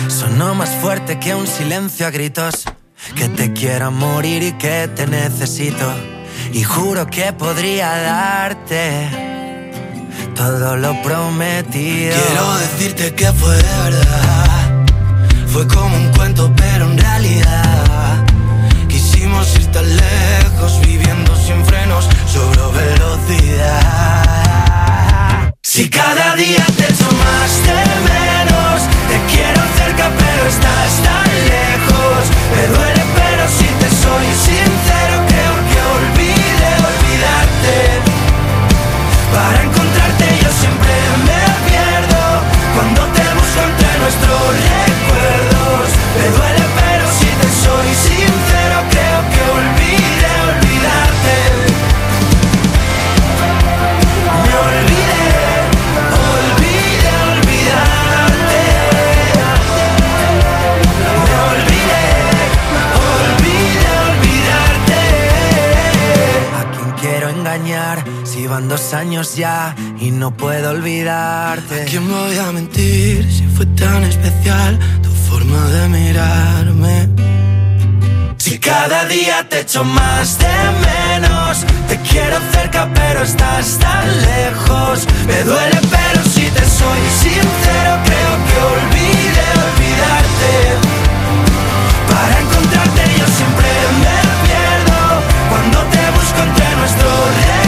Sonó 0.07 0.55
más 0.55 0.69
fuerte 0.81 1.19
que 1.19 1.35
un 1.35 1.47
silencio 1.47 2.07
a 2.07 2.11
gritos. 2.11 2.63
Que 3.15 3.27
te 3.27 3.51
quiero 3.51 3.91
morir 3.91 4.43
y 4.43 4.53
que 4.53 4.87
te 4.95 5.05
necesito. 5.07 5.85
Y 6.53 6.63
juro 6.63 7.07
que 7.07 7.33
podría 7.33 7.89
darte 7.89 9.09
todo 10.35 10.77
lo 10.77 11.01
prometido. 11.01 12.15
Quiero 12.15 12.57
decirte 12.57 13.13
que 13.15 13.33
fue 13.33 13.55
de 13.55 13.77
verdad. 13.83 14.85
Fue 15.47 15.67
como 15.67 15.95
un 15.95 16.11
cuento, 16.13 16.53
pero 16.55 16.85
en 16.85 16.97
realidad 16.97 18.28
quisimos 19.39 19.55
ir 19.55 19.67
tan 19.71 19.85
lejos, 19.95 20.79
viviendo 20.81 21.35
sin 21.35 21.65
frenos, 21.65 22.07
sobre 22.27 22.61
velocidad. 22.71 24.25
Si 25.63 25.89
cada 25.89 26.35
día 26.35 26.65
te 26.77 26.83
echo 26.83 27.09
más 27.11 27.63
de 27.63 27.73
menos, 28.09 28.81
te 29.07 29.17
quiero 29.31 29.61
cerca, 29.77 30.11
pero 30.17 30.47
estás 30.47 31.01
tan 31.03 31.29
lejos. 31.53 32.29
Me 32.55 32.63
duele, 32.67 33.03
pero 33.15 33.47
si 33.47 33.67
te 33.79 33.89
soy 33.89 34.27
sincero, 34.45 34.68
van 68.59 68.67
dos 68.67 68.93
años 68.93 69.35
ya 69.35 69.73
y 70.01 70.11
no 70.11 70.31
puedo 70.31 70.71
olvidarte? 70.71 71.83
¿A 71.83 71.85
quién 71.85 72.05
voy 72.09 72.37
a 72.37 72.51
mentir 72.51 73.31
si 73.31 73.45
fue 73.47 73.65
tan 73.67 74.03
especial 74.03 74.77
tu 75.01 75.09
forma 75.29 75.61
de 75.75 75.87
mirarme? 75.87 77.09
Si 78.37 78.59
cada 78.59 79.05
día 79.05 79.47
te 79.47 79.61
echo 79.61 79.83
más 79.83 80.37
de 80.39 80.55
menos, 80.89 81.65
te 81.87 81.97
quiero 82.09 82.37
cerca 82.51 82.89
pero 82.93 83.23
estás 83.23 83.77
tan 83.77 84.07
lejos. 84.31 85.07
Me 85.27 85.39
duele 85.43 85.79
pero 85.95 86.19
si 86.33 86.45
te 86.55 86.63
soy 86.79 87.01
sincero 87.23 87.91
creo 88.07 88.33
que 88.47 88.55
olvide 88.75 89.45
olvidarte. 89.67 90.53
Para 92.11 92.35
encontrarte 92.43 93.01
yo 93.19 93.27
siempre 93.37 93.69
me 94.03 94.17
pierdo 94.45 95.01
cuando 95.49 95.77
te 95.93 96.03
busco 96.17 96.39
entre 96.47 96.75
nuestros. 96.75 97.58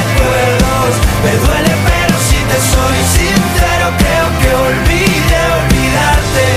Me 1.24 1.32
duele 1.38 1.74
pero 1.86 2.20
si 2.20 2.38
te 2.50 2.58
soy 2.74 2.98
sincero 3.18 3.86
creo 3.98 4.28
que 4.42 4.50
olvide 4.56 5.40
olvidarte. 5.62 6.48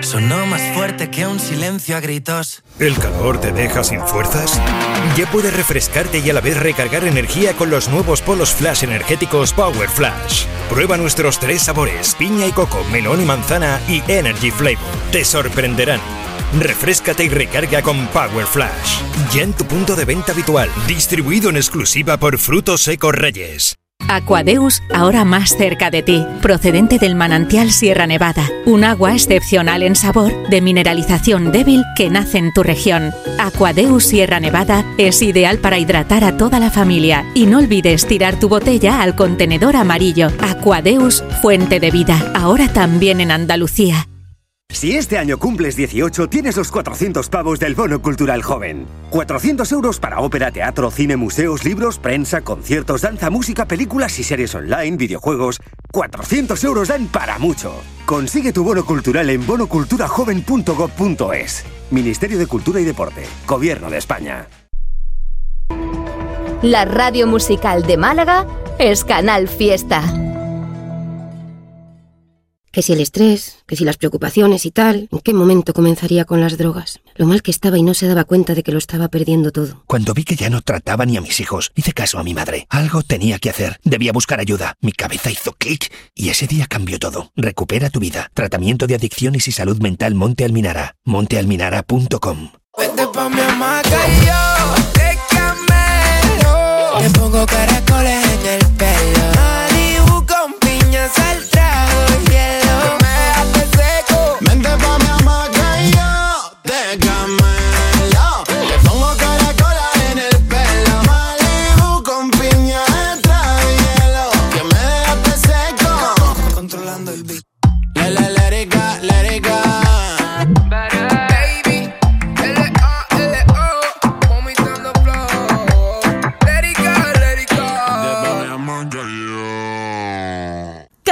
Sonó 0.00 0.46
más 0.46 0.62
fuerte 0.74 1.10
que 1.10 1.26
un 1.26 1.38
silencio 1.38 1.96
a 1.96 2.00
gritos. 2.00 2.62
¿El 2.78 2.96
calor 2.96 3.40
te 3.40 3.52
deja 3.52 3.84
sin 3.84 4.00
fuerzas? 4.00 4.58
Ya 5.16 5.30
puedes 5.30 5.54
refrescarte 5.54 6.18
y 6.18 6.30
a 6.30 6.32
la 6.32 6.40
vez 6.40 6.56
recargar 6.56 7.04
energía 7.04 7.52
con 7.54 7.68
los 7.70 7.88
nuevos 7.88 8.22
polos 8.22 8.52
flash 8.52 8.84
energéticos 8.84 9.52
Power 9.52 9.88
Flash. 9.88 10.46
Prueba 10.70 10.96
nuestros 10.96 11.38
tres 11.38 11.62
sabores, 11.62 12.14
piña 12.14 12.46
y 12.46 12.52
coco, 12.52 12.82
melón 12.92 13.20
y 13.20 13.24
manzana 13.24 13.80
y 13.88 14.02
Energy 14.08 14.50
Flavor. 14.50 14.78
Te 15.12 15.24
sorprenderán. 15.24 16.00
Refrescate 16.56 17.24
y 17.24 17.28
recarga 17.28 17.82
con 17.82 18.06
Power 18.08 18.46
Flash. 18.46 19.02
Ya 19.34 19.42
en 19.42 19.52
tu 19.52 19.64
punto 19.64 19.94
de 19.96 20.04
venta 20.04 20.32
habitual, 20.32 20.70
distribuido 20.86 21.50
en 21.50 21.56
exclusiva 21.56 22.16
por 22.16 22.38
Frutos 22.38 22.82
Secos 22.82 23.14
Reyes. 23.14 23.78
Aquadeus, 24.08 24.82
ahora 24.94 25.24
más 25.24 25.50
cerca 25.50 25.90
de 25.90 26.02
ti, 26.02 26.24
procedente 26.40 26.98
del 26.98 27.14
manantial 27.14 27.70
Sierra 27.70 28.06
Nevada, 28.06 28.48
un 28.64 28.84
agua 28.84 29.12
excepcional 29.12 29.82
en 29.82 29.96
sabor, 29.96 30.32
de 30.48 30.62
mineralización 30.62 31.52
débil 31.52 31.84
que 31.94 32.08
nace 32.08 32.38
en 32.38 32.52
tu 32.54 32.62
región. 32.62 33.12
Aquadeus 33.38 34.04
Sierra 34.04 34.40
Nevada 34.40 34.84
es 34.96 35.20
ideal 35.20 35.58
para 35.58 35.78
hidratar 35.78 36.24
a 36.24 36.38
toda 36.38 36.58
la 36.58 36.70
familia 36.70 37.26
y 37.34 37.44
no 37.44 37.58
olvides 37.58 38.06
tirar 38.06 38.40
tu 38.40 38.48
botella 38.48 39.02
al 39.02 39.14
contenedor 39.14 39.76
amarillo. 39.76 40.28
Aquadeus, 40.40 41.22
fuente 41.42 41.78
de 41.78 41.90
vida, 41.90 42.32
ahora 42.34 42.72
también 42.72 43.20
en 43.20 43.30
Andalucía. 43.30 44.08
Si 44.70 44.96
este 44.96 45.16
año 45.18 45.38
cumples 45.38 45.76
18, 45.76 46.28
tienes 46.28 46.56
los 46.56 46.70
400 46.70 47.28
pavos 47.30 47.58
del 47.58 47.74
Bono 47.74 48.00
Cultural 48.00 48.42
Joven. 48.42 48.86
400 49.10 49.72
euros 49.72 49.98
para 49.98 50.20
ópera, 50.20 50.52
teatro, 50.52 50.90
cine, 50.90 51.16
museos, 51.16 51.64
libros, 51.64 51.98
prensa, 51.98 52.42
conciertos, 52.42 53.00
danza, 53.00 53.30
música, 53.30 53.66
películas 53.66 54.18
y 54.18 54.24
series 54.24 54.54
online, 54.54 54.96
videojuegos. 54.96 55.60
400 55.90 56.62
euros 56.64 56.88
dan 56.88 57.06
para 57.08 57.38
mucho. 57.38 57.72
Consigue 58.04 58.52
tu 58.52 58.62
bono 58.62 58.84
cultural 58.84 59.30
en 59.30 59.46
bonoculturajoven.gov.es. 59.46 61.64
Ministerio 61.90 62.38
de 62.38 62.46
Cultura 62.46 62.78
y 62.78 62.84
Deporte. 62.84 63.24
Gobierno 63.46 63.88
de 63.90 63.96
España. 63.98 64.48
La 66.62 66.84
radio 66.84 67.26
musical 67.26 67.84
de 67.84 67.96
Málaga 67.96 68.46
es 68.78 69.04
Canal 69.04 69.48
Fiesta. 69.48 70.02
Que 72.72 72.82
si 72.82 72.92
el 72.92 73.00
estrés, 73.00 73.58
que 73.66 73.76
si 73.76 73.84
las 73.84 73.96
preocupaciones 73.96 74.66
y 74.66 74.70
tal, 74.70 75.08
¿en 75.10 75.18
qué 75.20 75.32
momento 75.32 75.72
comenzaría 75.72 76.24
con 76.24 76.40
las 76.40 76.58
drogas? 76.58 77.00
Lo 77.16 77.26
mal 77.26 77.42
que 77.42 77.50
estaba 77.50 77.78
y 77.78 77.82
no 77.82 77.94
se 77.94 78.06
daba 78.06 78.24
cuenta 78.24 78.54
de 78.54 78.62
que 78.62 78.72
lo 78.72 78.78
estaba 78.78 79.08
perdiendo 79.08 79.52
todo. 79.52 79.82
Cuando 79.86 80.14
vi 80.14 80.24
que 80.24 80.36
ya 80.36 80.50
no 80.50 80.60
trataba 80.60 81.06
ni 81.06 81.16
a 81.16 81.20
mis 81.20 81.40
hijos, 81.40 81.72
hice 81.74 81.92
caso 81.92 82.18
a 82.18 82.24
mi 82.24 82.34
madre. 82.34 82.66
Algo 82.68 83.02
tenía 83.02 83.38
que 83.38 83.50
hacer. 83.50 83.78
Debía 83.84 84.12
buscar 84.12 84.40
ayuda. 84.40 84.74
Mi 84.80 84.92
cabeza 84.92 85.30
hizo 85.30 85.52
clic 85.52 85.92
y 86.14 86.28
ese 86.28 86.46
día 86.46 86.66
cambió 86.66 86.98
todo. 86.98 87.32
Recupera 87.36 87.90
tu 87.90 88.00
vida. 88.00 88.30
Tratamiento 88.34 88.86
de 88.86 88.94
adicciones 88.94 89.48
y 89.48 89.52
salud 89.52 89.78
mental 89.80 90.14
Monte 90.14 90.44
Alminara. 90.44 90.96
montealminara.com. 91.04 92.50
Vente 92.78 93.06
pa' 93.12 93.28
mi 93.28 93.40
hamaca 93.40 94.08
y 94.08 94.26
yo 94.26 94.92
te. 94.92 95.08
Me 97.00 97.10
pongo 97.10 97.46
caracoles 97.46 98.27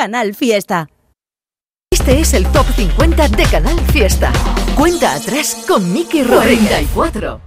Canal 0.07 0.37
Fiesta. 0.37 0.89
Este 1.91 2.21
es 2.21 2.33
el 2.35 2.47
top 2.53 2.65
50 2.77 3.27
de 3.27 3.43
Canal 3.47 3.81
Fiesta. 3.91 4.33
Cuenta 4.77 5.17
atrás 5.17 5.65
con 5.67 5.93
Miki 5.93 6.23
Rodríguez. 6.23 6.87
44. 6.95 7.41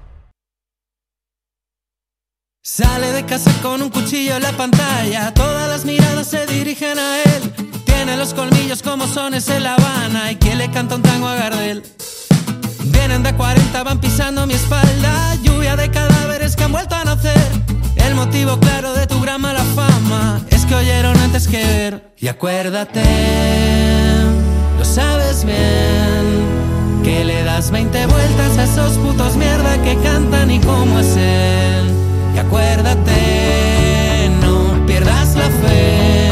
Sale 2.62 3.14
de 3.14 3.26
casa 3.26 3.50
con 3.62 3.82
un 3.82 3.90
cuchillo 3.90 4.36
en 4.36 4.44
la 4.44 4.52
pantalla, 4.52 5.34
todas 5.34 5.70
las 5.70 5.86
miradas 5.86 6.28
se 6.28 6.46
dirigen 6.48 7.00
a 7.00 7.24
él. 7.24 7.54
Tiene 7.86 8.18
los 8.18 8.34
colmillos 8.34 8.84
como 8.84 9.08
sones 9.08 9.48
en 9.48 9.64
La 9.64 9.76
Habana 9.76 10.30
y 10.34 10.36
quien 10.36 10.58
le 10.58 10.70
canta 10.70 10.96
un 10.96 11.02
tango 11.02 11.30
a 11.30 11.36
Gardel. 11.36 11.82
Vienen 12.92 13.24
de 13.24 13.34
40, 13.36 13.84
van 13.84 14.02
pisando 14.02 14.46
mi 14.46 14.56
espalda, 14.56 15.36
lluvia 15.44 15.78
de 15.78 15.90
cadáveres 15.90 16.58
que 16.58 16.66
han 16.66 16.74
vuelto 16.74 16.96
a 16.96 17.06
nacer. 17.06 17.79
El 17.96 18.16
motivo 18.16 18.60
claro 18.60 18.94
de 18.94 19.08
tu 19.08 19.20
gran 19.22 19.42
mala 19.42 19.64
fama 19.76 20.42
es 20.50 20.66
que 20.66 20.76
oyeron 20.76 21.18
antes 21.20 21.48
que 21.48 21.58
ver. 21.64 22.14
Y 22.18 22.28
acuérdate, 22.28 23.04
lo 24.78 24.86
sabes 24.86 25.46
bien, 25.46 27.04
que 27.04 27.24
le 27.24 27.44
das 27.44 27.72
20 27.72 28.06
vueltas 28.08 28.58
a 28.58 28.64
esos 28.64 28.98
putos 28.98 29.36
mierda 29.36 29.82
que 29.84 29.96
cantan 29.98 30.52
y 30.52 30.60
cómo 30.60 31.00
es 31.00 31.16
él. 31.16 31.92
Y 32.36 32.38
acuérdate, 32.40 34.32
no 34.42 34.86
pierdas 34.86 35.36
la 35.36 35.50
fe, 35.50 36.30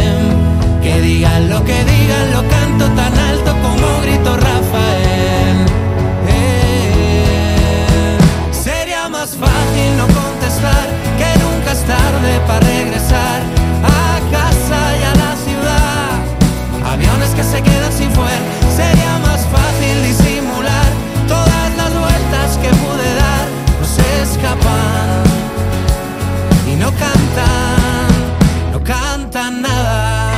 que 0.82 1.02
digan 1.02 1.50
lo 1.50 1.64
que 1.64 1.84
digan, 1.86 2.32
lo 2.32 2.48
canto 2.50 2.86
tan 2.96 3.18
alto 3.18 3.52
como 3.62 4.02
grito 4.04 4.36
Rafael. 4.36 5.66
Eh, 6.30 8.18
Sería 8.52 9.08
más 9.10 9.30
fácil 9.32 9.98
no 9.98 10.08
contestar 10.08 10.97
es 11.78 11.86
tarde 11.86 12.40
para 12.48 12.60
regresar 12.60 13.42
a 13.84 14.20
casa 14.32 14.80
y 15.00 15.04
a 15.12 15.14
la 15.24 15.32
ciudad. 15.46 16.92
Aviones 16.94 17.30
que 17.36 17.44
se 17.44 17.62
quedan 17.62 17.92
sin 17.92 18.10
fuer. 18.12 18.40
Sería 18.76 19.14
más 19.20 19.42
fácil 19.56 19.96
disimular 20.10 20.90
todas 21.28 21.70
las 21.78 21.92
vueltas 22.04 22.58
que 22.62 22.70
pude 22.84 23.10
dar. 23.24 23.46
No 23.80 23.88
se 23.96 24.08
escapan 24.26 25.24
y 26.72 26.76
no 26.76 26.90
cantan, 27.04 28.10
no 28.72 28.80
cantan 28.84 29.62
nada. 29.62 30.32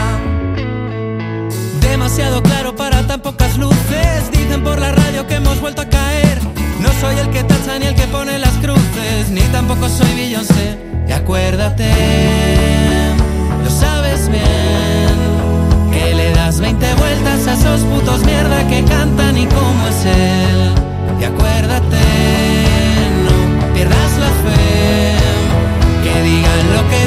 Demasiado 1.81 2.41
claro 2.43 2.75
para 2.75 3.05
tan 3.07 3.21
pocas 3.21 3.57
luces. 3.57 4.31
Dicen 4.31 4.63
por 4.63 4.77
la 4.79 4.91
radio 4.91 5.25
que 5.27 5.35
hemos 5.35 5.59
vuelto 5.61 5.81
a 5.81 5.85
caer. 5.85 6.58
Soy 6.99 7.17
el 7.17 7.29
que 7.29 7.43
tacha 7.45 7.79
ni 7.79 7.85
el 7.85 7.95
que 7.95 8.07
pone 8.07 8.37
las 8.37 8.53
cruces, 8.57 9.29
ni 9.29 9.39
tampoco 9.53 9.87
soy 9.87 10.13
Beyoncé. 10.15 10.77
Y 11.07 11.11
acuérdate, 11.13 11.89
lo 13.63 13.69
sabes 13.69 14.27
bien, 14.27 15.91
que 15.93 16.13
le 16.13 16.33
das 16.33 16.59
20 16.59 16.93
vueltas 16.95 17.47
a 17.47 17.53
esos 17.53 17.81
putos 17.81 18.25
mierda 18.25 18.67
que 18.67 18.83
cantan 18.83 19.37
y 19.37 19.45
cómo 19.45 19.87
es 19.87 20.05
él. 20.05 20.73
Y 21.21 21.23
acuérdate, 21.23 22.01
no 23.25 23.73
pierdas 23.73 24.17
la 24.19 24.31
fe, 24.43 25.15
que 26.03 26.21
digan 26.21 26.63
lo 26.73 26.89
que 26.89 26.98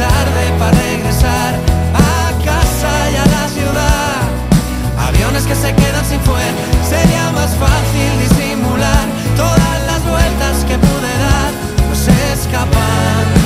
tarde 0.00 0.44
para 0.58 0.72
regresar 0.72 1.52
a 1.92 2.32
casa 2.42 2.92
y 3.12 3.16
a 3.16 3.26
la 3.36 3.44
ciudad. 3.56 4.22
Aviones 5.08 5.44
que 5.44 5.54
se 5.54 5.74
quedan 5.74 6.04
sin 6.06 6.20
fuer. 6.20 6.52
Sería 6.88 7.30
más 7.32 7.50
fácil 7.64 8.10
disimular 8.24 9.04
todas 9.36 9.76
las 9.88 10.00
vueltas 10.12 10.64
que 10.68 10.76
pude 10.78 11.12
dar. 11.26 11.50
No 11.88 11.94
se 11.94 12.14
escapan 12.32 13.39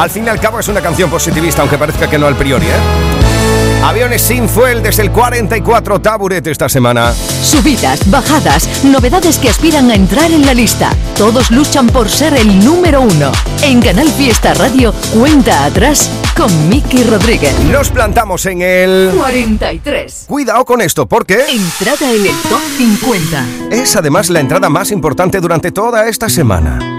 Al 0.00 0.08
fin 0.08 0.24
y 0.24 0.30
al 0.30 0.40
cabo 0.40 0.58
es 0.58 0.66
una 0.68 0.80
canción 0.80 1.10
positivista, 1.10 1.60
aunque 1.60 1.76
parezca 1.76 2.08
que 2.08 2.18
no 2.18 2.26
al 2.26 2.34
priori, 2.34 2.64
¿eh? 2.64 3.82
Aviones 3.84 4.22
sin 4.22 4.48
fuel 4.48 4.82
desde 4.82 5.02
el 5.02 5.10
44 5.10 6.00
taburete 6.00 6.50
esta 6.50 6.70
semana. 6.70 7.12
Subidas, 7.12 8.10
bajadas, 8.10 8.82
novedades 8.82 9.36
que 9.36 9.50
aspiran 9.50 9.90
a 9.90 9.94
entrar 9.94 10.30
en 10.30 10.46
la 10.46 10.54
lista. 10.54 10.90
Todos 11.18 11.50
luchan 11.50 11.86
por 11.88 12.08
ser 12.08 12.32
el 12.32 12.64
número 12.64 13.02
uno. 13.02 13.30
En 13.62 13.82
Canal 13.82 14.08
Fiesta 14.08 14.54
Radio, 14.54 14.94
cuenta 15.12 15.66
atrás 15.66 16.10
con 16.34 16.70
Miki 16.70 17.04
Rodríguez. 17.04 17.52
Nos 17.64 17.90
plantamos 17.90 18.46
en 18.46 18.62
el 18.62 19.12
43. 19.18 20.24
Cuidado 20.28 20.64
con 20.64 20.80
esto, 20.80 21.06
porque 21.06 21.44
Entrada 21.50 22.10
en 22.10 22.24
el 22.24 22.36
top 22.48 22.62
50. 22.78 23.44
es 23.70 23.96
además 23.96 24.30
la 24.30 24.40
entrada 24.40 24.70
más 24.70 24.92
importante 24.92 25.40
durante 25.40 25.72
toda 25.72 26.08
esta 26.08 26.30
semana. 26.30 26.89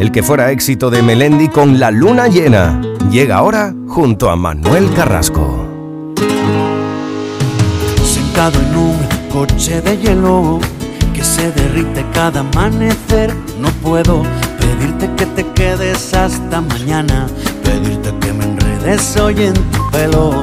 El 0.00 0.12
que 0.12 0.22
fuera 0.22 0.50
éxito 0.50 0.88
de 0.88 1.02
Melendi 1.02 1.48
con 1.48 1.78
La 1.78 1.90
Luna 1.90 2.26
Llena 2.26 2.80
llega 3.10 3.36
ahora 3.36 3.74
junto 3.86 4.30
a 4.30 4.34
Manuel 4.34 4.90
Carrasco. 4.94 5.68
Sentado 8.02 8.58
en 8.62 8.76
un 8.76 8.96
coche 9.30 9.82
de 9.82 9.98
hielo 9.98 10.58
que 11.12 11.22
se 11.22 11.52
derrite 11.52 12.02
cada 12.14 12.40
amanecer. 12.40 13.36
No 13.60 13.68
puedo 13.82 14.22
pedirte 14.58 15.10
que 15.18 15.26
te 15.26 15.46
quedes 15.52 16.14
hasta 16.14 16.62
mañana, 16.62 17.26
pedirte 17.62 18.10
que 18.20 18.32
me 18.32 18.44
enredes 18.44 19.14
hoy 19.18 19.42
en 19.42 19.52
tu 19.52 19.90
pelo. 19.90 20.42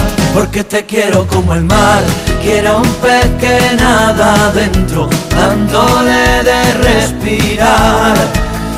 Porque 0.33 0.63
te 0.63 0.85
quiero 0.85 1.27
como 1.27 1.53
el 1.53 1.63
mar, 1.63 2.03
quiero 2.41 2.77
un 2.77 2.93
pez 2.95 3.27
que 3.39 3.75
nada 3.75 4.47
adentro, 4.47 5.09
dándole 5.29 6.43
de 6.43 6.73
respirar, 6.75 8.15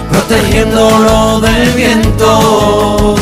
protegiéndolo 0.10 1.42
del 1.42 1.70
viento. 1.74 3.16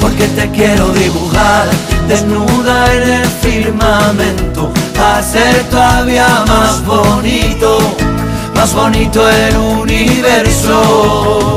Porque 0.00 0.26
te 0.28 0.50
quiero 0.50 0.88
dibujar 0.90 1.68
desnuda 2.08 2.94
en 2.94 3.10
el 3.20 3.26
firmamento, 3.26 4.72
hacer 4.98 5.62
todavía 5.70 6.44
más 6.46 6.84
bonito 6.84 7.78
más 8.60 8.74
bonito 8.74 9.26
el 9.26 9.56
universo. 9.56 11.56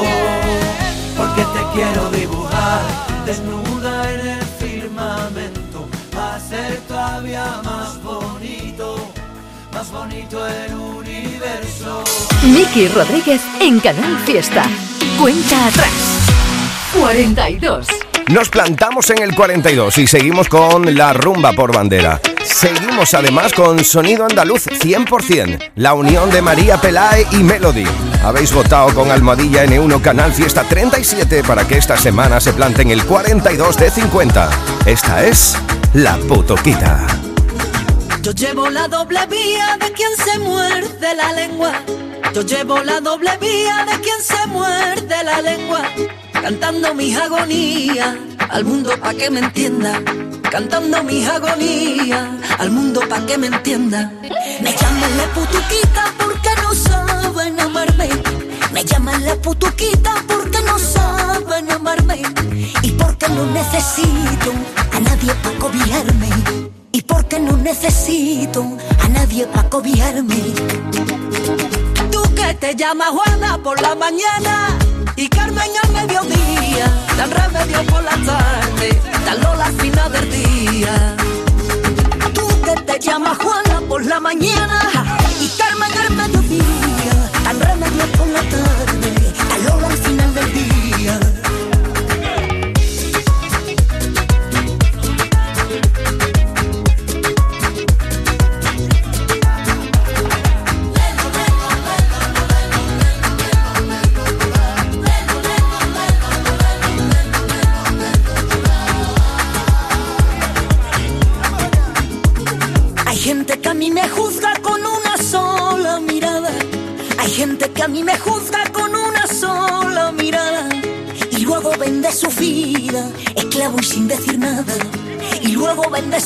Quiero 1.73 2.09
dibujar 2.11 2.81
desnuda 3.25 4.13
en 4.13 4.27
el 4.27 4.41
firmamento, 4.59 5.87
hacer 6.17 6.77
todavía 6.87 7.61
más 7.63 8.01
bonito, 8.03 9.09
más 9.73 9.89
bonito 9.89 10.45
el 10.45 10.73
universo. 10.73 12.03
Miki 12.43 12.89
Rodríguez 12.89 13.41
en 13.61 13.79
Canal 13.79 14.17
Fiesta. 14.25 14.65
Cuenta 15.17 15.67
atrás. 15.67 15.93
42. 16.99 17.87
Nos 18.31 18.47
plantamos 18.47 19.09
en 19.09 19.21
el 19.21 19.35
42 19.35 19.97
y 19.97 20.07
seguimos 20.07 20.47
con 20.47 20.95
la 20.95 21.11
rumba 21.11 21.51
por 21.51 21.75
bandera. 21.75 22.21
Seguimos 22.45 23.13
además 23.13 23.51
con 23.51 23.83
sonido 23.83 24.23
andaluz 24.23 24.67
100%, 24.67 25.71
la 25.75 25.93
unión 25.93 26.29
de 26.29 26.41
María 26.41 26.77
Pelae 26.77 27.27
y 27.33 27.43
Melody. 27.43 27.83
Habéis 28.23 28.53
votado 28.53 28.95
con 28.95 29.11
Almohadilla 29.11 29.65
N1 29.65 30.01
Canal 30.01 30.31
Fiesta 30.31 30.63
37 30.63 31.43
para 31.43 31.67
que 31.67 31.77
esta 31.77 31.97
semana 31.97 32.39
se 32.39 32.53
plante 32.53 32.83
en 32.83 32.91
el 32.91 33.05
42 33.05 33.75
de 33.75 33.91
50. 33.91 34.49
Esta 34.85 35.25
es 35.25 35.57
La 35.93 36.15
Putoquita. 36.15 37.05
Yo 38.21 38.31
llevo 38.31 38.69
la 38.69 38.87
doble 38.87 39.27
vía 39.27 39.77
de 39.77 39.91
quien 39.91 40.15
se 40.15 40.39
muerde 40.39 41.15
la 41.15 41.33
lengua. 41.33 41.73
Yo 42.33 42.43
llevo 42.43 42.81
la 42.81 43.01
doble 43.01 43.31
vía 43.41 43.85
de 43.85 43.99
quien 43.99 44.21
se 44.21 44.47
muerde 44.47 45.21
la 45.21 45.41
lengua. 45.41 45.81
Cantando 46.41 46.95
mis 46.95 47.15
agonías 47.15 48.15
al 48.49 48.65
mundo 48.65 48.91
pa' 48.99 49.13
que 49.13 49.29
me 49.29 49.41
entienda. 49.41 50.01
Cantando 50.49 51.03
mis 51.03 51.27
agonías 51.27 52.29
al 52.57 52.71
mundo 52.71 53.01
pa' 53.07 53.23
que 53.27 53.37
me 53.37 53.47
entienda. 53.47 54.11
Me 54.63 54.75
llaman 54.75 55.17
la 55.17 55.25
putuquita 55.35 56.11
porque 56.17 56.49
no 56.63 56.73
saben 56.73 57.59
amarme. 57.59 58.09
Me 58.73 58.83
llaman 58.83 59.23
la 59.23 59.35
putuquita 59.35 60.15
porque 60.27 60.59
no 60.65 60.79
saben 60.79 61.71
amarme. 61.71 62.23
Y 62.81 62.91
porque 62.91 63.29
no 63.29 63.45
necesito 63.45 64.51
a 64.91 64.99
nadie 64.99 65.33
pa' 65.43 65.53
cobijarme 65.59 66.29
y 66.91 67.01
porque 67.03 67.39
no 67.39 67.55
necesito 67.57 68.65
a 68.99 69.07
nadie 69.09 69.45
para 69.45 69.69
cobijarme. 69.69 70.41
Tú 72.11 72.21
que 72.35 72.53
te 72.55 72.75
llamas 72.75 73.09
Juana 73.09 73.59
por 73.63 73.79
la 73.79 73.95
mañana 73.95 74.77
y 75.21 75.29
Carmen 75.29 75.71
al 75.83 75.91
mediodía, 75.91 76.87
dan 77.15 77.29
remedio 77.29 77.85
por 77.85 78.03
la 78.03 78.17
tarde, 78.25 78.99
dan 79.23 79.41
Lola 79.41 79.65
al 79.65 79.73
final 79.73 80.11
del 80.11 80.31
día. 80.31 81.15
Tú 82.33 82.47
que 82.63 82.81
te 82.81 82.99
llamas 82.99 83.37
Juana 83.37 83.81
por 83.87 84.03
la 84.03 84.19
mañana 84.19 85.20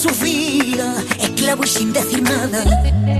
luego 0.06 0.12
vende 0.12 0.14
su 0.14 0.24
vida, 0.24 0.94
esclavo 1.20 1.64
y 1.64 1.68
sin 1.68 1.94
decir 1.94 2.22
nada. 2.22 2.64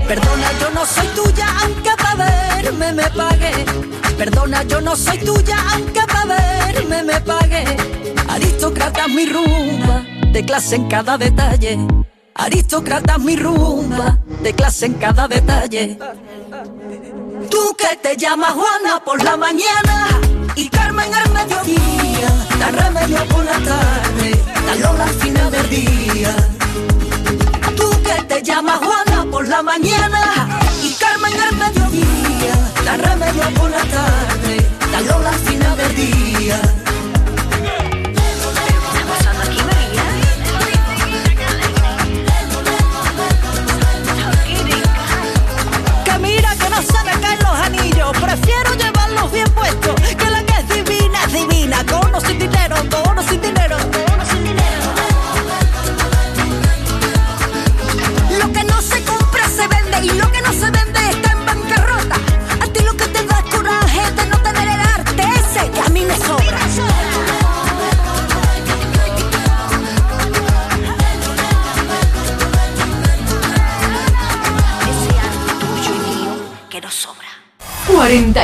Perdona, 0.06 0.52
yo 0.60 0.70
no 0.70 0.86
soy 0.86 1.06
tuya, 1.08 1.46
aunque 1.62 1.90
para 2.02 2.60
verme 2.60 2.92
me 2.92 3.10
pague. 3.10 3.52
Perdona, 4.16 4.62
yo 4.64 4.80
no 4.80 4.96
soy 4.96 5.18
tuya, 5.18 5.56
aunque 5.72 6.00
para 6.06 6.36
verme 6.36 7.02
me 7.02 7.20
pague. 7.20 7.64
Aristócrata 8.28 9.08
mi 9.08 9.26
rumba, 9.26 10.04
de 10.32 10.44
clase 10.44 10.76
en 10.76 10.88
cada 10.88 11.18
detalle. 11.18 11.78
Aristócrata 12.34 13.18
mi 13.18 13.36
rumba, 13.36 14.18
de 14.42 14.52
clase 14.52 14.86
en 14.86 14.94
cada 14.94 15.28
detalle. 15.28 15.98
Tú 17.50 17.76
que 17.76 17.96
te 17.96 18.16
llamas 18.16 18.52
Juana 18.52 19.02
por 19.04 19.22
la 19.22 19.36
mañana 19.36 20.08
y 20.54 20.68
Carmen 20.68 21.12
al 21.14 21.30
mediodía, 21.32 22.28
dan 22.58 22.76
remedio 22.76 23.24
por 23.28 23.44
la 23.44 23.52
tarde, 23.52 24.42
dan 24.66 24.80
Lola 24.80 25.04
al 25.04 25.14
final 25.14 25.50
del 25.50 25.70
día. 25.70 26.55
Llamas 28.46 28.78
Juana 28.78 29.28
por 29.28 29.48
la 29.48 29.60
mañana 29.60 30.60
y 30.80 30.94
Carmen 30.94 31.32
al 31.40 31.56
mediodía, 31.56 32.54
dan 32.84 33.00
remedio 33.00 33.42
por 33.58 33.68
la 33.68 33.82
tarde, 33.82 34.70
dan 34.92 35.06
Lola 35.08 35.30
al 35.30 35.34
final 35.40 35.76
del 35.76 35.96
día. 35.96 36.85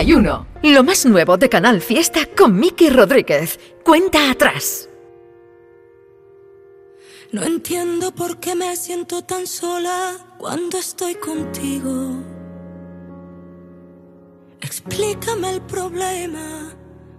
41. 0.02 0.46
Lo 0.64 0.82
más 0.82 1.06
nuevo 1.06 1.36
de 1.36 1.48
Canal 1.48 1.80
Fiesta 1.80 2.26
con 2.36 2.58
Miki 2.58 2.90
Rodríguez. 2.90 3.60
Cuenta 3.84 4.32
atrás. 4.32 4.88
No 7.30 7.44
entiendo 7.44 8.12
por 8.12 8.38
qué 8.40 8.56
me 8.56 8.74
siento 8.74 9.22
tan 9.22 9.46
sola 9.46 10.16
cuando 10.38 10.78
estoy 10.78 11.14
contigo. 11.14 12.16
Explícame 14.60 15.50
el 15.50 15.62
problema, 15.62 16.74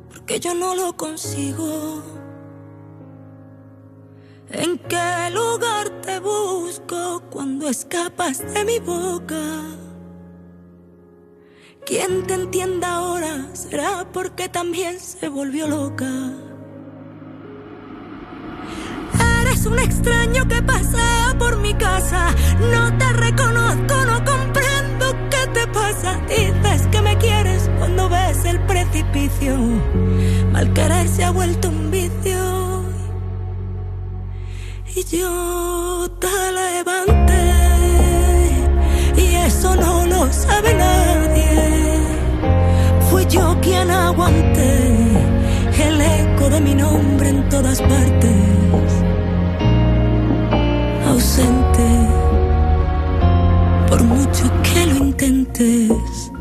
porque 0.09 0.41
yo 0.41 0.53
no 0.53 0.75
lo 0.75 0.97
consigo. 0.97 2.03
¿En 4.49 4.77
qué 4.77 5.29
lugar 5.31 6.01
te 6.01 6.19
busco 6.19 7.23
cuando 7.29 7.69
escapas 7.69 8.39
de 8.53 8.65
mi 8.65 8.79
boca? 8.79 9.84
Quien 11.86 12.25
te 12.25 12.36
entienda 12.36 12.95
ahora 12.95 13.45
será 13.53 14.07
porque 14.13 14.47
también 14.47 14.99
se 14.99 15.27
volvió 15.27 15.67
loca. 15.67 16.09
Eres 19.41 19.65
un 19.65 19.77
extraño 19.77 20.47
que 20.47 20.61
pasea 20.61 21.36
por 21.38 21.57
mi 21.57 21.73
casa. 21.73 22.34
No 22.71 22.97
te 22.97 23.11
reconozco, 23.13 23.95
no 24.05 24.23
comprendo 24.23 25.13
qué 25.29 25.47
te 25.53 25.67
pasa. 25.67 26.21
Dices 26.29 26.88
que 26.88 27.01
me 27.01 27.17
quieres 27.17 27.69
cuando 27.77 28.07
ves 28.07 28.45
el 28.45 28.59
precipicio. 28.61 29.57
Mal 30.53 30.71
querer 30.73 31.09
se 31.09 31.25
ha 31.25 31.31
vuelto 31.31 31.67
un 31.67 31.91
vicio. 31.91 32.84
Y 34.95 35.03
yo 35.03 36.09
te 36.19 36.51
levanté. 36.53 37.51
Y 39.17 39.36
eso 39.36 39.75
no 39.75 40.05
lo 40.05 40.31
sabe 40.31 40.73
nadie. 40.75 41.42
Yo 43.30 43.57
quien 43.61 43.89
aguanté 43.89 44.78
el 45.88 46.01
eco 46.01 46.49
de 46.49 46.61
mi 46.61 46.76
nombre 46.76 47.30
en 47.30 47.49
todas 47.49 47.82
partes 47.82 48.53
ausente, 51.07 51.89
por 53.88 54.03
mucho 54.03 54.43
que 54.61 54.86
lo 54.88 54.97
intentes. 54.97 56.32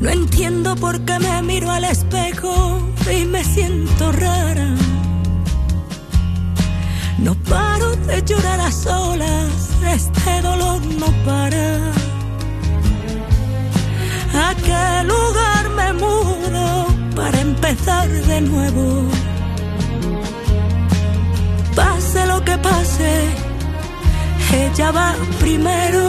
No 0.00 0.10
entiendo 0.10 0.74
por 0.76 1.00
qué 1.04 1.18
me 1.18 1.42
miro 1.42 1.70
al 1.70 1.84
espejo 1.84 2.91
y 3.10 3.24
me 3.24 3.42
siento 3.44 4.12
rara. 4.12 4.74
No 7.18 7.34
paro 7.34 7.96
de 7.96 8.22
llorar 8.22 8.60
a 8.60 8.70
solas, 8.70 9.70
este 9.94 10.42
dolor 10.42 10.80
no 11.00 11.06
para. 11.24 11.92
¿A 14.34 14.54
qué 14.54 15.06
lugar 15.06 15.70
me 15.76 15.92
mudo 15.92 16.86
para 17.14 17.40
empezar 17.40 18.08
de 18.08 18.40
nuevo? 18.40 19.08
Pase 21.74 22.26
lo 22.26 22.44
que 22.44 22.56
pase, 22.58 23.28
ella 24.52 24.90
va 24.90 25.14
primero. 25.40 26.02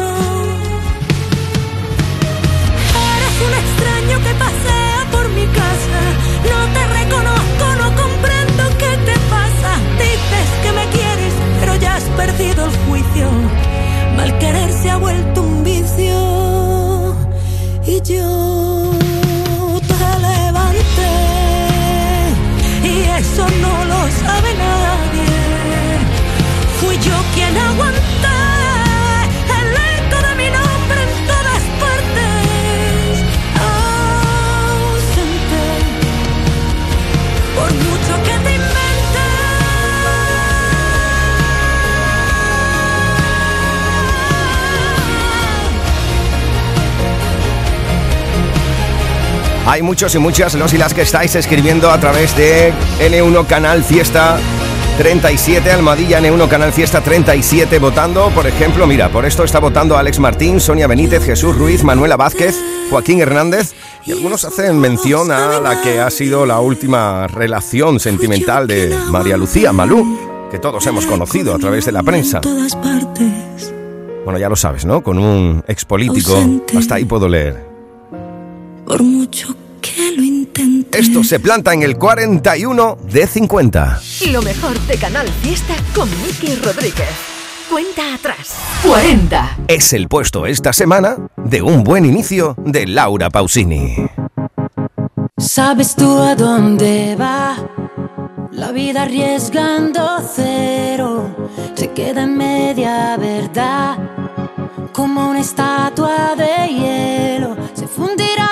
Eres 3.13 3.35
un 3.47 3.53
extraño 3.63 4.17
que 4.25 4.33
pasea 4.45 5.07
por 5.11 5.29
mi 5.29 5.45
casa, 5.47 6.01
no 6.51 6.59
te 6.75 6.87
reconozco, 6.99 7.65
no 7.81 7.87
comprendo 8.01 8.63
qué 8.77 8.97
te 9.07 9.15
pasa. 9.29 9.71
Dices 9.97 10.47
que 10.63 10.71
me 10.71 10.85
quieres, 10.95 11.33
pero 11.59 11.75
ya 11.75 11.95
has 11.95 12.03
perdido 12.21 12.65
el 12.65 12.71
juicio. 12.85 13.29
Mal 14.17 14.37
querer 14.39 14.71
se 14.71 14.89
ha 14.89 14.97
vuelto 14.97 15.41
un 15.41 15.63
vicio. 15.63 17.15
Y 17.85 18.01
yo 18.01 18.91
te 19.89 20.03
levanté. 20.27 21.13
Y 22.83 22.95
eso 23.19 23.45
no 23.61 23.85
lo 23.85 24.01
sabe 24.23 24.49
nadie. 24.65 25.29
Fui 26.79 26.95
yo 26.97 27.17
quien 27.33 27.57
aguanté 27.57 28.12
Hay 49.65 49.81
muchos 49.81 50.13
y 50.13 50.19
muchas 50.19 50.55
los 50.55 50.73
y 50.73 50.77
las 50.77 50.93
que 50.93 51.03
estáis 51.03 51.35
escribiendo 51.35 51.89
a 51.89 51.97
través 51.97 52.35
de 52.35 52.73
N1 52.99 53.47
Canal 53.47 53.81
Fiesta 53.83 54.37
37, 54.97 55.71
Almadilla 55.71 56.19
N1 56.19 56.49
Canal 56.49 56.73
Fiesta 56.73 56.99
37, 56.99 57.79
votando, 57.79 58.29
por 58.31 58.45
ejemplo, 58.45 58.85
mira, 58.85 59.09
por 59.09 59.25
esto 59.25 59.45
está 59.45 59.59
votando 59.59 59.97
Alex 59.97 60.19
Martín, 60.19 60.59
Sonia 60.59 60.85
Benítez, 60.85 61.25
Jesús 61.25 61.57
Ruiz, 61.57 61.83
Manuela 61.83 62.17
Vázquez, 62.17 62.59
Joaquín 62.89 63.21
Hernández, 63.21 63.73
y 64.05 64.11
algunos 64.11 64.43
hacen 64.43 64.77
mención 64.79 65.31
a 65.31 65.61
la 65.61 65.81
que 65.81 66.01
ha 66.01 66.09
sido 66.09 66.45
la 66.45 66.59
última 66.59 67.27
relación 67.27 68.01
sentimental 68.01 68.67
de 68.67 68.93
María 69.09 69.37
Lucía 69.37 69.71
Malú, 69.71 70.49
que 70.51 70.59
todos 70.59 70.85
hemos 70.87 71.05
conocido 71.05 71.55
a 71.55 71.57
través 71.57 71.85
de 71.85 71.93
la 71.93 72.03
prensa. 72.03 72.41
Bueno, 74.25 74.39
ya 74.39 74.49
lo 74.49 74.55
sabes, 74.57 74.85
¿no? 74.85 75.01
Con 75.01 75.17
un 75.17 75.63
expolítico, 75.67 76.37
hasta 76.77 76.95
ahí 76.95 77.05
puedo 77.05 77.29
leer. 77.29 77.72
Por 79.03 79.11
mucho 79.11 79.53
que 79.81 80.13
lo 80.15 80.23
intente. 80.23 80.97
Esto 80.97 81.25
se 81.25 81.37
planta 81.37 81.73
en 81.73 81.83
el 81.83 81.97
41 81.97 82.99
de 83.11 83.27
50. 83.27 84.01
Lo 84.31 84.41
mejor 84.41 84.79
de 84.79 84.95
Canal 84.95 85.27
Fiesta 85.41 85.75
con 85.93 86.09
Miki 86.21 86.55
Rodríguez. 86.55 87.09
Cuenta 87.69 88.13
atrás. 88.13 88.55
40. 88.87 89.57
Es 89.67 89.91
el 89.91 90.07
puesto 90.07 90.45
esta 90.45 90.71
semana 90.71 91.17
de 91.35 91.61
un 91.61 91.83
buen 91.83 92.05
inicio 92.05 92.55
de 92.59 92.87
Laura 92.87 93.29
Pausini. 93.29 93.97
¿Sabes 95.37 95.97
tú 95.97 96.19
a 96.19 96.35
dónde 96.35 97.17
va? 97.19 97.57
La 98.53 98.71
vida 98.71 99.01
arriesgando 99.01 100.21
cero 100.33 101.51
se 101.75 101.91
queda 101.91 102.23
en 102.23 102.37
media 102.37 103.17
verdad. 103.17 103.97
Como 104.93 105.29
una 105.29 105.41
estatua 105.41 106.35
de 106.37 106.69
hielo 106.69 107.57
se 107.73 107.85
fundirá 107.87 108.42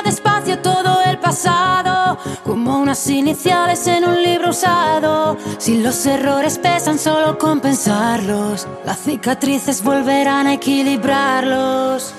todo 0.62 1.01
el 1.05 1.18
pasado. 1.20 2.18
Como 2.43 2.78
unas 2.78 3.07
iniciales 3.07 3.88
en 3.88 4.05
un 4.05 4.22
libro 4.22 4.49
usado. 4.49 5.38
Si 5.57 5.82
los 5.82 6.05
errores 6.05 6.57
pesan, 6.57 6.97
solo 6.99 7.38
compensarlos. 7.38 8.68
Las 8.86 8.99
cicatrices 8.99 9.84
volverán 9.84 10.47
a 10.47 10.53
equilibrarlos. 10.53 12.14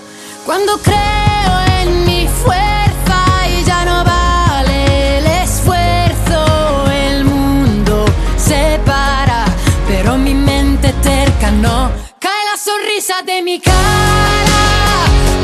Cuando 0.44 0.76
creo 0.78 1.52
en 1.80 2.04
mi 2.04 2.26
fuerza 2.26 3.48
y 3.48 3.64
ya 3.64 3.84
no 3.84 4.04
vale 4.04 5.18
el 5.18 5.26
esfuerzo, 5.26 6.90
el 6.90 7.24
mundo 7.24 8.04
se 8.36 8.80
para, 8.84 9.44
pero 9.86 10.18
mi 10.18 10.34
mente 10.34 10.92
terca 11.02 11.50
no. 11.52 11.90
Cae 12.18 12.44
la 12.50 12.58
sonrisa 12.58 13.22
de 13.24 13.42
mi 13.42 13.60
cara, 13.60 14.62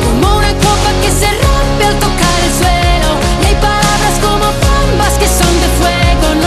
como 0.04 0.36
una 0.38 0.52
copa 0.54 0.90
que 1.00 1.10
se 1.10 1.26
rompe 1.26 1.84
al 1.86 1.94
tocar 2.00 2.27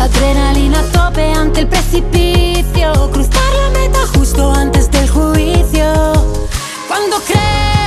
Adrenalina 0.00 0.82
tope 0.92 1.30
ante 1.32 1.60
el 1.60 1.68
precipicio. 1.68 3.10
Cruzar 3.12 3.52
la 3.62 3.78
meta 3.78 3.98
justo 4.14 4.50
antes 4.50 4.90
del 4.90 5.08
juicio. 5.10 5.92
Cuando 6.88 7.16
crees. 7.26 7.79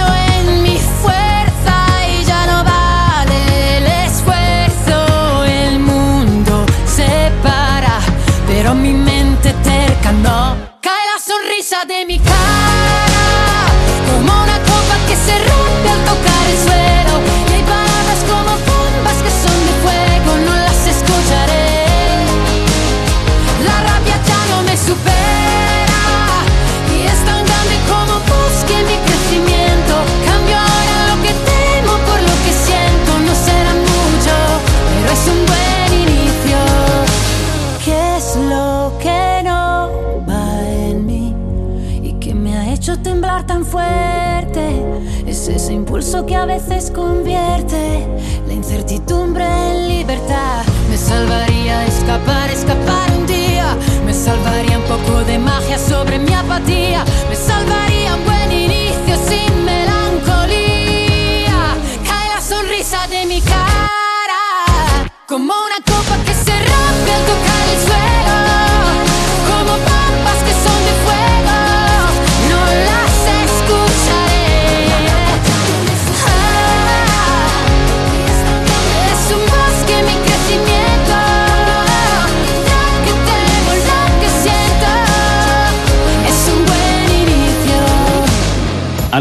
Eso 46.03 46.25
que 46.25 46.35
a 46.35 46.45
veces 46.45 46.91
convierte 46.91 48.05
la 48.45 48.53
incertidumbre 48.53 49.45
en 49.45 49.87
libertad. 49.87 50.65
Me 50.89 50.97
salvaría 50.97 51.85
escapar, 51.85 52.49
escapar 52.49 53.09
un 53.17 53.25
día. 53.25 53.77
Me 54.05 54.13
salvaría 54.13 54.79
un 54.79 54.83
poco 54.83 55.23
de 55.23 55.39
magia 55.39 55.77
sobre 55.77 56.19
mi 56.19 56.33
apatía. 56.33 57.05
Me 57.29 57.35
salvaría 57.37 58.15
un 58.15 58.25
buen 58.25 58.51
inicio 58.51 59.15
sin 59.29 59.63
melancolía. 59.63 61.59
Cae 62.05 62.27
la 62.35 62.41
sonrisa 62.41 63.07
de 63.07 63.25
mi 63.25 63.39
cara 63.39 64.41
como 65.25 65.53
una 65.67 65.92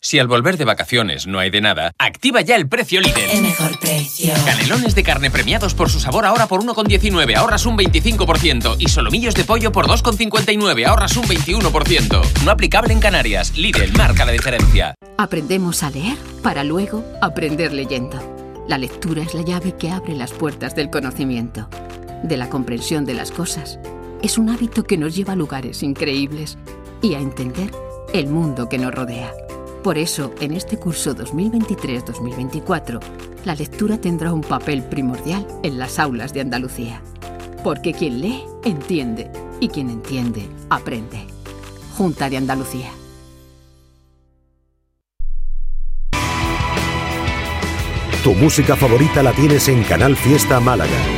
Si 0.00 0.20
al 0.20 0.28
volver 0.28 0.56
de 0.56 0.64
vacaciones 0.64 1.26
no 1.26 1.40
hay 1.40 1.50
de 1.50 1.60
nada, 1.60 1.90
activa 1.98 2.40
ya 2.40 2.54
el 2.54 2.68
precio 2.68 3.00
líder. 3.00 3.30
El 3.30 3.42
mejor 3.42 3.78
precio. 3.80 4.32
Canelones 4.46 4.94
de 4.94 5.02
carne 5.02 5.28
premiados 5.28 5.74
por 5.74 5.90
su 5.90 5.98
sabor 5.98 6.24
ahora 6.24 6.46
por 6.46 6.62
1,19, 6.62 7.34
ahorras 7.36 7.66
un 7.66 7.76
25%. 7.76 8.76
Y 8.78 8.88
solomillos 8.88 9.34
de 9.34 9.42
pollo 9.42 9.72
por 9.72 9.88
2,59, 9.88 10.86
ahorras 10.86 11.16
un 11.16 11.24
21%. 11.24 12.44
No 12.44 12.50
aplicable 12.52 12.92
en 12.92 13.00
Canarias. 13.00 13.56
Lidl 13.56 13.92
marca 13.98 14.24
la 14.24 14.30
diferencia. 14.30 14.94
Aprendemos 15.18 15.82
a 15.82 15.90
leer 15.90 16.16
para 16.44 16.62
luego 16.62 17.04
aprender 17.20 17.72
leyendo. 17.72 18.18
La 18.68 18.78
lectura 18.78 19.22
es 19.22 19.34
la 19.34 19.42
llave 19.42 19.74
que 19.76 19.90
abre 19.90 20.14
las 20.14 20.30
puertas 20.30 20.76
del 20.76 20.90
conocimiento, 20.90 21.68
de 22.22 22.36
la 22.36 22.48
comprensión 22.48 23.04
de 23.04 23.14
las 23.14 23.32
cosas. 23.32 23.80
Es 24.22 24.38
un 24.38 24.48
hábito 24.48 24.84
que 24.84 24.96
nos 24.96 25.16
lleva 25.16 25.32
a 25.32 25.36
lugares 25.36 25.82
increíbles 25.82 26.56
y 27.02 27.14
a 27.14 27.18
entender 27.18 27.72
el 28.14 28.28
mundo 28.28 28.68
que 28.68 28.78
nos 28.78 28.94
rodea. 28.94 29.32
Por 29.82 29.96
eso, 29.96 30.32
en 30.40 30.54
este 30.54 30.76
curso 30.76 31.14
2023-2024, 31.14 33.00
la 33.44 33.54
lectura 33.54 34.00
tendrá 34.00 34.32
un 34.32 34.40
papel 34.40 34.82
primordial 34.82 35.46
en 35.62 35.78
las 35.78 35.98
aulas 35.98 36.32
de 36.32 36.40
Andalucía. 36.40 37.00
Porque 37.62 37.92
quien 37.92 38.20
lee, 38.20 38.42
entiende, 38.64 39.30
y 39.60 39.68
quien 39.68 39.90
entiende, 39.90 40.48
aprende. 40.68 41.26
Junta 41.96 42.28
de 42.28 42.36
Andalucía. 42.36 42.90
Tu 48.22 48.34
música 48.34 48.76
favorita 48.76 49.22
la 49.22 49.32
tienes 49.32 49.68
en 49.68 49.84
Canal 49.84 50.16
Fiesta 50.16 50.60
Málaga. 50.60 51.17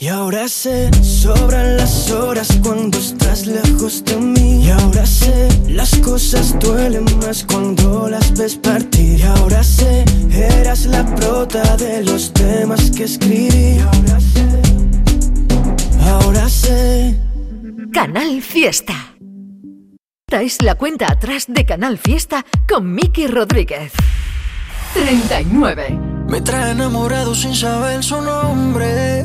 Y 0.00 0.06
ahora 0.06 0.46
sé, 0.46 0.92
sobran 1.02 1.76
las 1.76 2.12
horas 2.12 2.56
cuando 2.62 2.98
estás 2.98 3.46
lejos 3.46 4.04
de 4.04 4.16
mí. 4.16 4.64
Y 4.64 4.70
ahora 4.70 5.04
sé, 5.04 5.48
las 5.68 5.96
cosas 5.96 6.56
duelen 6.60 7.04
más 7.20 7.44
cuando 7.44 8.08
las 8.08 8.32
ves 8.38 8.54
partir. 8.54 9.18
Y 9.18 9.22
ahora 9.22 9.64
sé, 9.64 10.04
eras 10.30 10.86
la 10.86 11.04
prota 11.16 11.76
de 11.76 12.04
los 12.04 12.32
temas 12.32 12.92
que 12.92 13.04
escribí. 13.04 13.48
Y 13.48 13.78
ahora 13.80 14.20
sé, 14.20 14.62
ahora 16.08 16.48
sé. 16.48 17.18
Canal 17.92 18.40
Fiesta. 18.40 18.94
Traes 20.28 20.62
la 20.62 20.76
cuenta 20.76 21.10
atrás 21.10 21.46
de 21.48 21.64
Canal 21.64 21.98
Fiesta 21.98 22.46
con 22.68 22.94
Miki 22.94 23.26
Rodríguez. 23.26 23.92
39. 24.94 25.98
Me 26.28 26.40
trae 26.40 26.70
enamorado 26.70 27.34
sin 27.34 27.56
saber 27.56 28.04
su 28.04 28.22
nombre. 28.22 29.24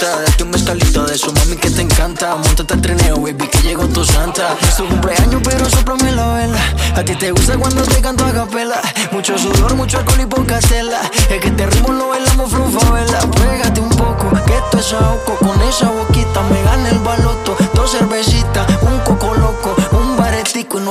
Date 0.00 0.42
un 0.42 0.50
mezcalito 0.50 1.04
de 1.04 1.14
eso, 1.14 1.32
mami, 1.34 1.56
que 1.56 1.70
te 1.70 1.82
encanta. 1.82 2.34
Montate 2.36 2.74
al 2.74 2.80
trineo, 2.80 3.16
baby, 3.16 3.46
que 3.46 3.58
llegó 3.58 3.86
tu 3.88 4.04
santa. 4.04 4.56
Es 4.62 4.76
tu 4.76 4.88
cumpleaños, 4.88 5.42
pero 5.44 5.68
soplame 5.68 6.12
la 6.12 6.34
vela. 6.34 6.60
A 6.96 7.04
ti 7.04 7.14
te 7.14 7.30
gusta 7.30 7.58
cuando 7.58 7.82
te 7.82 8.00
canto 8.00 8.24
a 8.24 8.32
capela. 8.32 8.80
Mucho 9.12 9.36
sudor, 9.36 9.74
mucho 9.74 9.98
alcohol 9.98 10.20
y 10.22 10.26
poca 10.26 10.60
tela. 10.60 10.98
Es 11.28 11.40
que 11.40 11.48
este 11.48 11.66
ritmo 11.66 11.92
lo 11.92 12.08
bailamos 12.08 12.52
vela. 12.52 13.20
Pégate 13.20 13.80
un 13.80 13.90
poco, 13.90 14.30
que 14.46 14.56
esto 14.56 14.78
es 14.78 14.92
ahogo. 14.94 15.36
Con 15.38 15.60
esa 15.62 15.90
boquita 15.90 16.42
me 16.50 16.62
gana 16.62 16.88
el 16.88 16.98
baloto. 17.00 17.56
Dos 17.74 17.92
cervecitas, 17.92 18.66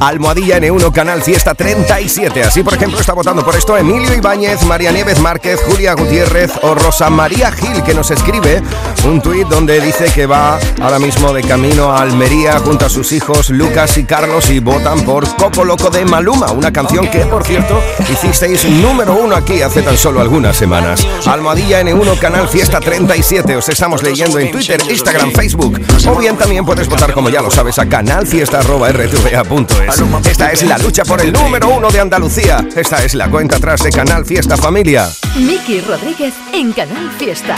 Almohadilla 0.00 0.58
N1 0.58 0.92
Canal 0.92 1.22
Fiesta 1.22 1.54
37. 1.54 2.42
Así, 2.42 2.62
por 2.62 2.74
ejemplo, 2.74 2.98
está 2.98 3.12
votando 3.12 3.44
por 3.44 3.54
esto 3.54 3.76
Emilio 3.76 4.14
Ibáñez, 4.14 4.64
María 4.64 4.92
Nieves 4.92 5.20
Márquez, 5.20 5.60
Julia 5.66 5.92
Gutiérrez 5.94 6.52
o 6.62 6.74
Rosa 6.74 7.10
María 7.10 7.52
Gil, 7.52 7.82
que 7.82 7.92
nos 7.92 8.10
escribe 8.10 8.62
un 9.04 9.20
tuit 9.20 9.46
donde 9.46 9.78
dice 9.80 10.06
que 10.06 10.24
va 10.26 10.58
ahora 10.80 10.98
mismo 10.98 11.34
de 11.34 11.42
camino 11.42 11.92
a 11.92 12.00
Almería 12.00 12.58
junto 12.60 12.86
a 12.86 12.88
sus 12.88 13.12
hijos 13.12 13.50
Lucas 13.50 13.98
y 13.98 14.04
Carlos 14.04 14.48
y 14.50 14.58
votan 14.58 15.02
por 15.02 15.28
Coco 15.36 15.64
Loco 15.64 15.90
de 15.90 16.06
Maluma, 16.06 16.50
una 16.52 16.72
canción 16.72 17.08
que, 17.08 17.26
por 17.26 17.44
cierto, 17.44 17.78
hicisteis 18.10 18.64
número 18.64 19.14
uno 19.14 19.36
aquí 19.36 19.60
hace 19.60 19.82
tan 19.82 19.98
solo 19.98 20.20
algunas 20.20 20.56
semanas. 20.56 21.06
Almohadilla 21.26 21.82
N1 21.82 22.18
Canal 22.18 22.48
Fiesta 22.48 22.80
37. 22.80 23.56
Os 23.56 23.68
estamos 23.68 24.02
leyendo 24.02 24.38
en 24.38 24.50
Twitter, 24.50 24.80
Instagram, 24.88 25.32
Facebook. 25.32 25.78
O 26.08 26.16
bien 26.16 26.36
también 26.36 26.64
puedes 26.64 26.88
votar, 26.88 27.12
como 27.12 27.28
ya 27.28 27.42
lo 27.42 27.50
sabes, 27.50 27.78
a 27.78 27.86
canalfiesta.rtva.es. 27.86 29.89
Esta 30.24 30.52
es 30.52 30.62
la 30.62 30.78
lucha 30.78 31.04
por 31.04 31.20
el 31.20 31.32
número 31.32 31.68
uno 31.76 31.90
de 31.90 31.98
Andalucía. 31.98 32.64
Esta 32.76 33.02
es 33.02 33.14
la 33.14 33.28
cuenta 33.28 33.56
atrás 33.56 33.82
de 33.82 33.90
Canal 33.90 34.24
Fiesta 34.24 34.56
Familia. 34.56 35.10
Miki 35.36 35.80
Rodríguez 35.80 36.32
en 36.52 36.72
Canal 36.72 37.10
Fiesta. 37.18 37.56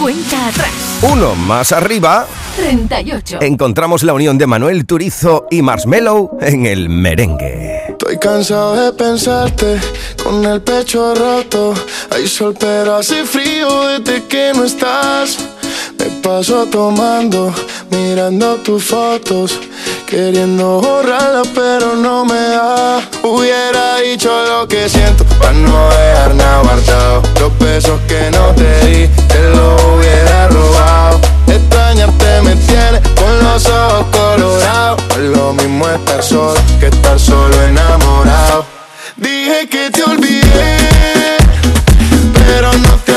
Cuenta 0.00 0.48
atrás. 0.48 0.72
Uno 1.02 1.36
más 1.36 1.70
arriba. 1.70 2.26
38. 2.56 3.38
Encontramos 3.42 4.02
la 4.02 4.12
unión 4.12 4.38
de 4.38 4.48
Manuel 4.48 4.86
Turizo 4.86 5.46
y 5.52 5.62
Marshmello 5.62 6.30
en 6.40 6.66
el 6.66 6.88
merengue. 6.88 7.84
Estoy 7.90 8.18
cansado 8.18 8.74
de 8.74 8.92
pensarte 8.92 9.78
con 10.24 10.44
el 10.44 10.60
pecho 10.60 11.14
roto. 11.14 11.74
Hay 12.10 12.26
sol, 12.26 12.56
pero 12.58 12.96
hace 12.96 13.24
frío 13.24 13.86
desde 13.86 14.24
que 14.24 14.52
no 14.52 14.64
estás. 14.64 15.38
Me 15.96 16.06
paso 16.22 16.66
tomando, 16.66 17.54
mirando 17.90 18.56
tus 18.56 18.84
fotos, 18.84 19.58
queriendo 20.08 20.80
borrarlas, 20.80 21.48
pero 21.54 21.94
no 21.94 22.24
me 22.24 22.40
da. 22.48 23.00
Hubiera 23.22 23.96
dicho 23.96 24.30
lo 24.46 24.66
que 24.66 24.88
siento, 24.88 25.24
para 25.38 25.52
no 25.52 25.88
dejar 25.90 26.34
nada 26.34 26.62
guardado. 26.62 27.22
Los 27.40 27.58
besos 27.58 28.00
que 28.08 28.30
no 28.30 28.54
te 28.54 28.86
di, 28.86 29.08
te 29.08 29.50
los 29.50 29.82
hubiera 29.84 30.48
robado. 30.48 31.20
Extrañarte 31.46 32.42
me 32.42 32.56
tiene 32.56 33.02
con 33.16 33.44
los 33.44 33.66
ojos 33.66 34.06
colorados. 34.10 35.02
No 35.08 35.14
es 35.14 35.36
lo 35.36 35.52
mismo 35.52 35.88
estar 35.88 36.22
solo 36.22 36.60
que 36.80 36.86
estar 36.86 37.20
solo 37.20 37.62
enamorado. 37.64 38.64
Dije 39.16 39.68
que 39.68 39.90
te 39.90 40.02
olvidé, 40.04 41.36
pero 42.32 42.72
no 42.72 42.96
te 43.04 43.12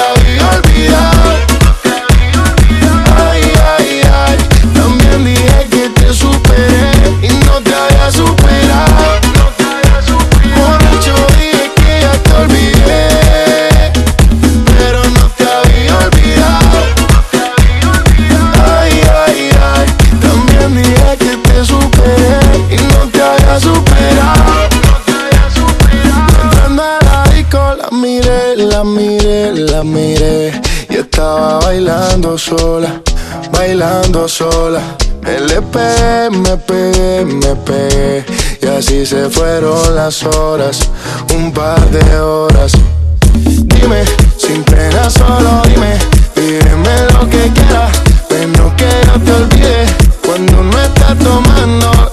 la 29.31 29.83
miré, 29.83 30.51
y 30.89 30.95
estaba 30.95 31.59
bailando 31.59 32.37
sola, 32.37 33.01
bailando 33.53 34.27
sola. 34.27 34.81
Me 35.21 35.39
le 35.39 35.61
pegué, 35.61 36.29
me 36.31 36.57
pegué, 36.57 37.23
me 37.25 37.55
pegué 37.55 38.25
y 38.61 38.67
así 38.67 39.05
se 39.05 39.29
fueron 39.29 39.95
las 39.95 40.23
horas, 40.23 40.89
un 41.35 41.51
par 41.53 41.79
de 41.91 42.19
horas. 42.19 42.73
Dime, 43.33 44.03
sin 44.37 44.63
pena 44.63 45.09
solo 45.09 45.61
dime, 45.65 45.97
pídeme 46.35 46.95
lo 47.13 47.29
que 47.29 47.51
quieras, 47.53 47.91
pero 48.27 48.75
que 48.75 48.89
no 49.07 49.13
te 49.23 49.31
olvides 49.31 49.91
cuando 50.25 50.63
no 50.63 50.81
estás 50.81 51.17
tomando, 51.19 52.11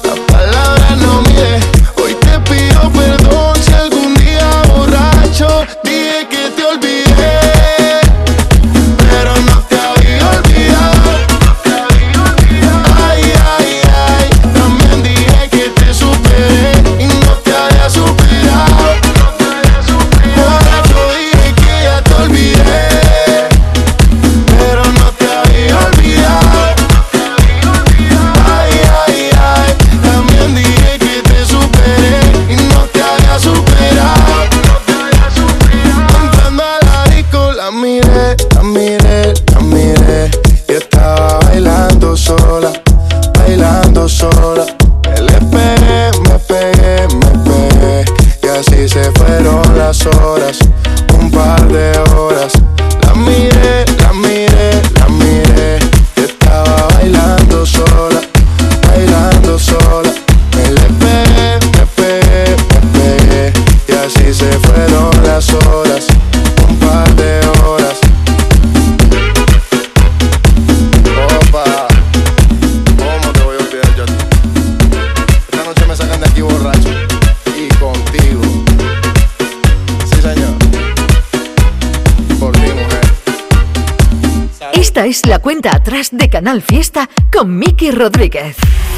Esta 84.98 85.06
es 85.06 85.26
la 85.26 85.38
cuenta 85.38 85.76
atrás 85.76 86.08
de 86.10 86.28
Canal 86.28 86.60
Fiesta 86.60 87.08
con 87.32 87.56
Miki 87.56 87.92
Rodríguez. 87.92 88.56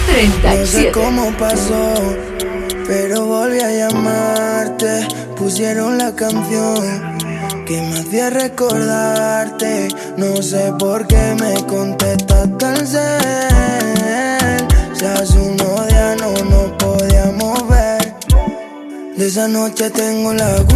No 0.08 0.14
sé 0.64 0.90
37. 0.90 0.92
cómo 0.92 1.30
pasó, 1.32 1.92
pero 2.86 3.26
volví 3.26 3.60
a 3.60 3.70
llamarte. 3.70 5.06
Pusieron 5.36 5.98
la 5.98 6.16
canción 6.16 7.18
que 7.66 7.82
me 7.82 7.98
hacía 7.98 8.30
recordarte. 8.30 9.88
No 10.16 10.40
sé 10.40 10.72
por 10.78 11.06
qué 11.06 11.36
me 11.38 11.66
contestas 11.66 12.48
tan 12.56 12.86
cel. 12.86 14.66
Si 14.94 15.04
hace 15.04 15.38
unos 15.38 15.86
días 15.86 16.16
no 16.18 16.32
nos 16.44 16.70
podíamos 16.82 17.68
ver. 17.68 18.14
De 19.18 19.26
esa 19.26 19.48
noche 19.48 19.90
tengo 19.90 20.32
laguna. 20.32 20.70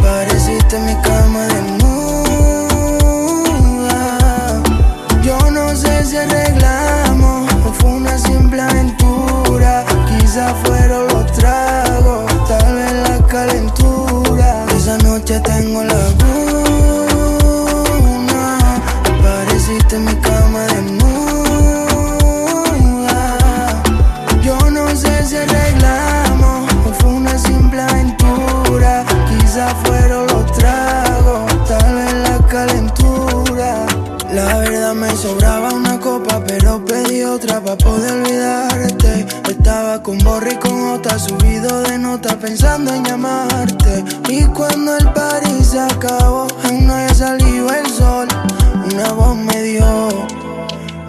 Pareciste 0.00 0.78
mi 0.78 0.94
cama 1.02 1.49
fueron 10.64 11.06
los 11.08 11.32
tragos, 11.32 12.26
tal 12.48 12.74
vez 12.74 12.92
la 13.08 13.26
calentura. 13.26 14.66
Esa 14.76 14.96
noche 14.98 15.40
tengo 15.40 15.82
laguna. 15.84 16.40
Pareciste 19.22 19.98
mi 19.98 20.14
cama 20.16 20.60
desnuda. 20.72 21.10
Yo 24.42 24.56
no 24.70 24.88
sé 24.96 25.24
si 25.26 25.36
arreglamos 25.36 26.72
o 26.88 26.92
fue 27.00 27.10
una 27.10 27.38
simple 27.38 27.80
aventura. 27.82 29.04
Quizá 29.28 29.74
fueron 29.84 30.26
los 30.28 30.52
tragos, 30.52 31.68
tal 31.68 31.94
vez 31.94 32.14
la 32.14 32.38
calentura. 32.48 33.86
La 34.32 34.58
verdad 34.58 34.94
me 34.94 35.14
sobraba 35.16 35.70
una 35.72 35.98
copa, 35.98 36.40
pero 36.46 36.84
pedí 36.84 37.22
otra 37.24 37.60
para 37.60 37.76
poder 37.76 38.12
olvidarte. 38.12 38.39
Con 40.02 40.16
borri 40.18 40.56
con 40.56 40.92
otra, 40.92 41.18
subido 41.18 41.82
de 41.82 41.98
nota 41.98 42.34
pensando 42.38 42.92
en 42.94 43.04
llamarte. 43.04 44.02
Y 44.28 44.44
cuando 44.46 44.96
el 44.96 45.12
party 45.12 45.62
se 45.62 45.78
acabó, 45.78 46.46
aún 46.64 46.86
no 46.86 46.94
había 46.94 47.14
salido 47.14 47.68
el 47.70 47.86
sol. 47.86 48.26
Una 48.92 49.12
voz 49.12 49.36
me 49.36 49.62
dio, 49.62 50.08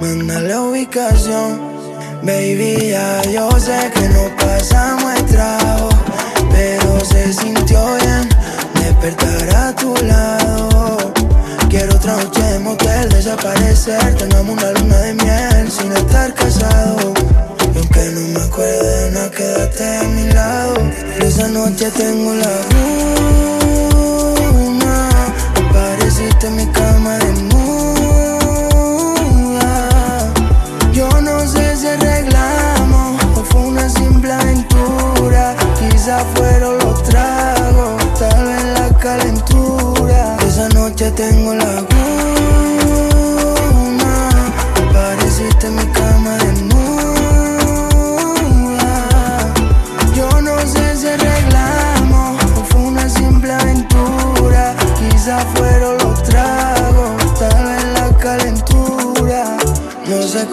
manda 0.02 0.42
la 0.42 0.62
ubicación. 0.62 1.62
Baby, 2.22 2.90
ya 2.90 3.22
yo 3.32 3.50
sé 3.60 3.92
que 3.94 4.10
no 4.10 4.36
pasamos 4.36 5.16
el 5.16 5.26
trago, 5.26 5.90
pero 6.52 7.00
se 7.06 7.32
sintió 7.34 7.96
bien 7.96 8.30
despertar 8.74 9.56
a 9.56 9.76
tu 9.76 9.96
lado. 10.04 10.98
Quiero 11.70 11.96
otra 11.96 12.18
noche 12.18 12.44
de 12.44 12.60
motel, 12.60 13.10
desaparecer, 13.10 14.16
tengamos 14.18 14.58
una 14.58 14.72
luna 14.74 14.98
de 14.98 15.14
miel 15.14 15.72
sin 15.72 15.92
estar 15.94 16.34
casado. 16.34 17.14
Aunque 17.76 18.04
no 18.14 18.22
me 18.34 18.46
acuerdo 18.46 18.84
de 18.84 19.12
nada, 19.12 19.32
quédate 19.32 19.98
a 19.98 20.04
mi 20.04 20.34
lado. 20.34 20.74
Esa 21.22 21.48
noche 21.48 21.90
tengo 21.92 22.34
la 22.34 22.52
luna, 24.52 25.10
apareciste 25.56 26.48
en 26.48 26.56
mi 26.56 26.66
cama 26.68 27.18
de 27.20 27.32
Yo 30.94 31.10
no 31.22 31.48
sé 31.48 31.78
si 31.78 31.88
arreglamos 31.88 33.24
o 33.38 33.44
fue 33.46 33.62
una 33.62 33.90
simple 33.90 34.32
aventura. 34.32 35.56
Quizá 35.80 36.26
fueron 36.36 36.78
los 36.80 37.02
tragos, 37.04 38.20
tal 38.20 38.46
vez 38.46 38.64
la 38.78 38.90
calentura. 39.00 40.38
Esa 40.46 40.68
noche 40.70 41.10
tengo 41.12 41.54
la 41.54 41.91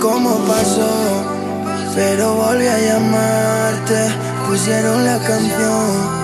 cómo 0.01 0.39
pasó, 0.47 0.91
pero 1.95 2.35
volví 2.35 2.67
a 2.67 2.79
llamarte. 2.79 4.09
Pusieron 4.47 5.05
la 5.05 5.19
canción 5.19 6.19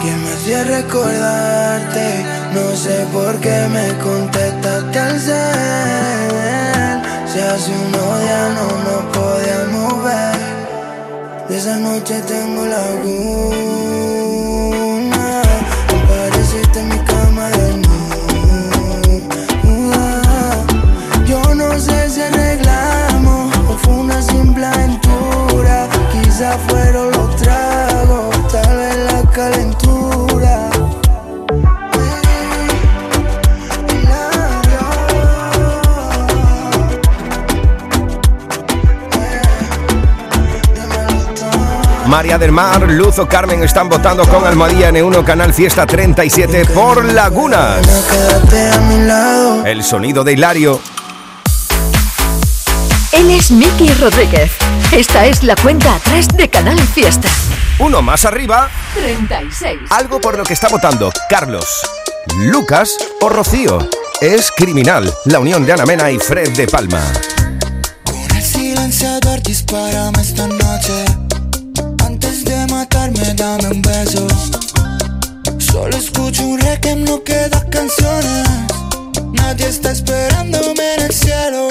que 0.00 0.10
me 0.10 0.32
hacía 0.32 0.64
recordarte. 0.64 2.24
No 2.52 2.76
sé 2.76 3.06
por 3.12 3.40
qué 3.40 3.66
me 3.72 3.98
contestaste 3.98 4.98
al 4.98 5.20
cel. 5.20 7.02
Si 7.32 7.40
hace 7.40 7.72
unos 7.72 8.20
días 8.20 8.50
no 8.58 8.66
nos 8.86 9.02
podíamos 9.16 10.04
ver. 10.04 10.38
De 11.48 11.56
esa 11.58 11.76
noche 11.76 12.20
tengo 12.28 12.66
la 12.66 12.90
luna. 13.02 14.13
Fueron 26.58 27.10
los 27.10 27.36
tragos, 27.36 28.48
tal 28.48 28.76
vez 28.76 28.96
la 28.96 29.30
calentura. 29.30 30.70
María 42.06 42.38
del 42.38 42.52
Mar, 42.52 42.82
Luz 42.82 43.18
o 43.18 43.26
Carmen 43.26 43.64
están 43.64 43.88
votando 43.88 44.24
con 44.26 44.46
Almohadilla 44.46 44.90
N1 44.90 45.24
Canal 45.24 45.52
Fiesta 45.52 45.84
37 45.84 46.66
por 46.66 47.04
Lagunas. 47.04 47.80
El 49.64 49.82
sonido 49.82 50.22
de 50.22 50.32
Hilario. 50.34 50.80
Él 53.14 53.30
es 53.30 53.52
Miki 53.52 53.88
Rodríguez. 53.94 54.50
Esta 54.90 55.26
es 55.26 55.44
la 55.44 55.54
cuenta 55.54 55.94
atrás 55.94 56.26
de 56.36 56.50
Canal 56.50 56.80
Fiesta. 56.80 57.28
Uno 57.78 58.02
más 58.02 58.24
arriba, 58.24 58.68
36. 58.94 59.82
algo 59.90 60.20
por 60.20 60.36
lo 60.36 60.42
que 60.42 60.52
está 60.52 60.66
votando 60.68 61.12
Carlos, 61.30 61.64
Lucas 62.38 62.96
o 63.20 63.28
Rocío. 63.28 63.78
Es 64.20 64.50
criminal 64.50 65.12
la 65.26 65.38
unión 65.38 65.64
de 65.64 65.72
Ana 65.74 65.86
Mena 65.86 66.10
y 66.10 66.18
Fred 66.18 66.56
de 66.56 66.66
Palma. 66.66 67.00
El 68.34 68.42
silenciador 68.42 69.40
dispárame 69.42 70.20
esta 70.20 70.48
noche. 70.48 71.04
Antes 72.04 72.44
de 72.44 72.66
matarme, 72.66 73.32
dame 73.34 73.68
un 73.68 73.82
beso. 73.82 74.26
Solo 75.58 75.96
escucho 75.96 76.42
un 76.42 76.60
requiem, 76.60 77.04
no 77.04 77.22
quedan 77.22 77.70
canciones. 77.70 78.48
Nadie 79.32 79.68
está 79.68 79.92
esperándome 79.92 80.94
en 80.94 81.02
el 81.02 81.12
cielo. 81.12 81.68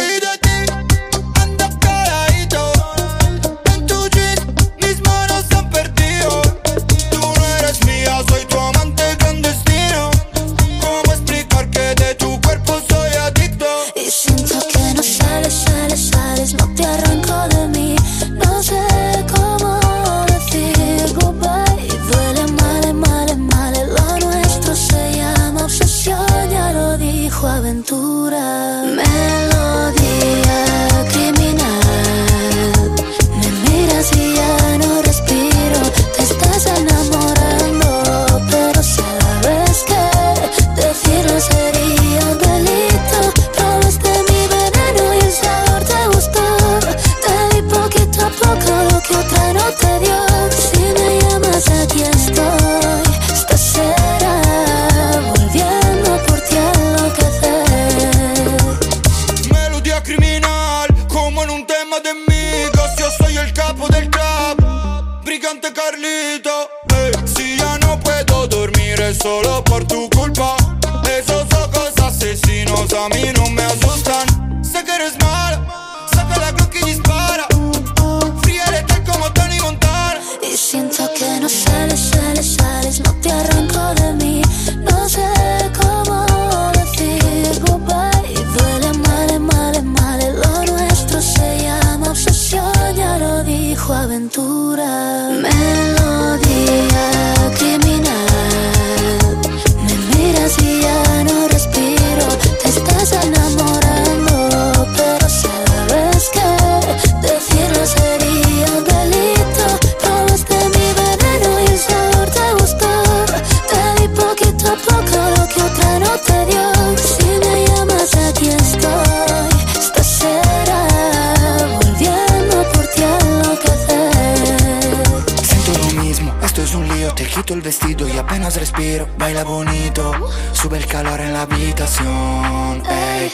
Ey. 132.01 133.31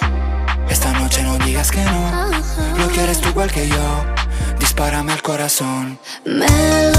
Esta 0.70 0.92
noche 0.94 1.24
no 1.24 1.38
digas 1.40 1.72
que 1.72 1.84
no, 1.84 2.30
lo 2.78 2.88
quieres 2.90 3.20
tú 3.22 3.30
igual 3.30 3.52
que 3.52 3.68
yo. 3.68 4.06
Dispárame 4.60 5.14
al 5.14 5.22
corazón. 5.22 6.00
Melodía 6.26 6.99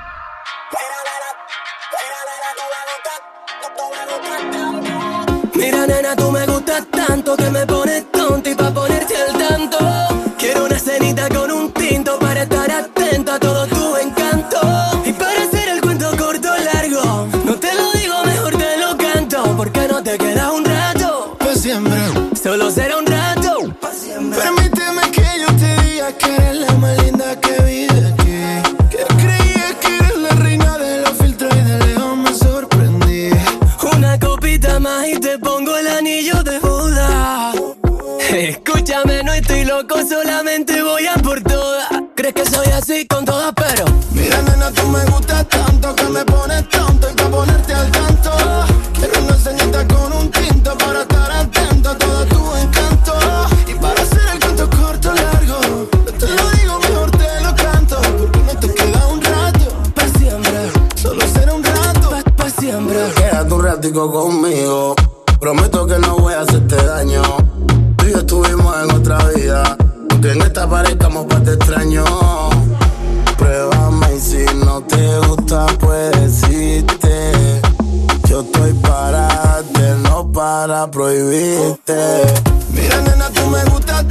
Conmigo. 63.89 64.95
Prometo 65.39 65.87
que 65.87 65.97
no 65.97 66.17
voy 66.17 66.33
a 66.33 66.41
hacerte 66.41 66.75
daño. 66.75 67.21
Tú 67.97 68.05
y 68.05 68.11
yo 68.11 68.19
estuvimos 68.19 68.75
en 68.83 68.95
otra 68.95 69.17
vida. 69.35 69.75
Aunque 70.11 70.31
en 70.31 70.41
esta 70.41 70.69
parezcamos 70.69 71.25
pa' 71.25 71.39
te 71.39 71.53
extraño. 71.53 72.03
Pruébame 73.37 74.15
y 74.15 74.19
si 74.19 74.45
no 74.63 74.81
te 74.83 75.17
gusta, 75.27 75.65
puedes 75.79 76.43
irte. 76.49 77.31
Yo 78.29 78.41
estoy 78.41 78.73
para 78.73 79.27
darte, 79.27 79.95
no 80.03 80.31
para 80.31 80.89
prohibirte. 80.91 82.21
Mira 82.73 83.01
nena, 83.01 83.29
tú 83.31 83.47
me 83.47 83.63
gustas 83.65 84.05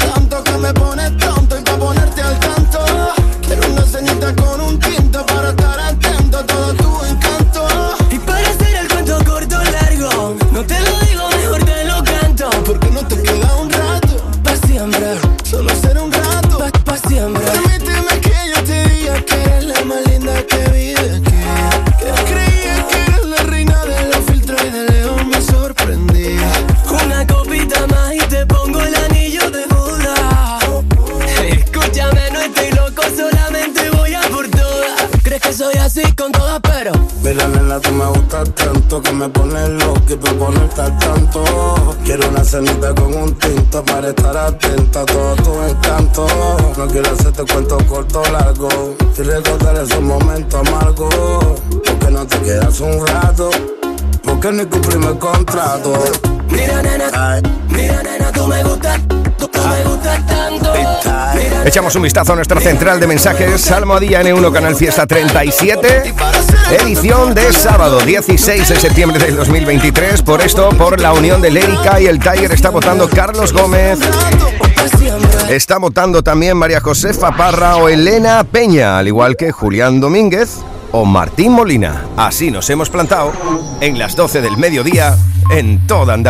que 39.02 39.12
me 39.12 39.28
pones 39.28 39.68
loco 39.68 40.02
y 40.08 40.16
por 40.16 40.34
ponerte 40.36 40.80
al 40.80 40.98
tanto. 40.98 41.44
Quiero 42.04 42.28
una 42.28 42.44
cenita 42.44 42.94
con 42.94 43.14
un 43.14 43.34
tinto 43.34 43.84
para 43.84 44.08
estar 44.08 44.36
atenta 44.36 45.02
a 45.02 45.06
todo 45.06 45.36
tu 45.36 45.62
encanto. 45.62 46.26
No 46.76 46.86
quiero 46.86 47.10
hacerte 47.10 47.44
cuento 47.52 47.78
corto 47.88 48.22
o 48.22 48.32
largo 48.32 48.68
y 49.16 49.22
recordar 49.22 49.76
esos 49.76 50.00
momentos 50.00 50.66
amargos. 50.66 51.14
Porque 51.84 52.10
no 52.10 52.26
te 52.26 52.38
quedas 52.40 52.80
un 52.80 53.06
rato, 53.06 53.50
porque 54.22 54.52
ni 54.52 54.64
cumplimos 54.66 55.12
el 55.12 55.18
contrato. 55.18 55.92
Mira, 56.48 56.82
nena, 56.82 57.40
mira, 57.68 58.02
nena, 58.02 58.32
tú 58.32 58.46
me 58.46 58.62
gustas, 58.64 59.00
Echamos 61.64 61.94
un 61.94 62.02
vistazo 62.02 62.32
a 62.32 62.36
nuestra 62.36 62.60
central 62.60 62.98
de 62.98 63.06
mensajes, 63.06 63.70
Almohadilla 63.70 64.22
N1 64.22 64.52
Canal 64.52 64.74
Fiesta 64.74 65.06
37, 65.06 66.14
edición 66.82 67.34
de 67.34 67.52
sábado 67.52 68.00
16 68.00 68.68
de 68.68 68.76
septiembre 68.76 69.18
del 69.24 69.36
2023. 69.36 70.22
Por 70.22 70.40
esto, 70.40 70.70
por 70.70 71.00
la 71.00 71.12
unión 71.12 71.40
de 71.40 71.50
Lérica 71.50 72.00
y 72.00 72.06
el 72.06 72.18
Tiger 72.18 72.50
está 72.52 72.70
votando 72.70 73.08
Carlos 73.08 73.52
Gómez. 73.52 74.00
Está 75.48 75.78
votando 75.78 76.22
también 76.22 76.56
María 76.56 76.80
Josefa 76.80 77.36
Parra 77.36 77.76
o 77.76 77.88
Elena 77.88 78.42
Peña, 78.44 78.98
al 78.98 79.06
igual 79.06 79.36
que 79.36 79.52
Julián 79.52 80.00
Domínguez 80.00 80.58
o 80.92 81.04
Martín 81.04 81.52
Molina. 81.52 82.06
Así 82.16 82.50
nos 82.50 82.68
hemos 82.70 82.90
plantado 82.90 83.32
en 83.80 83.98
las 83.98 84.16
12 84.16 84.40
del 84.40 84.56
mediodía 84.56 85.16
en 85.50 85.86
toda 85.86 86.14
Andalucía. 86.14 86.28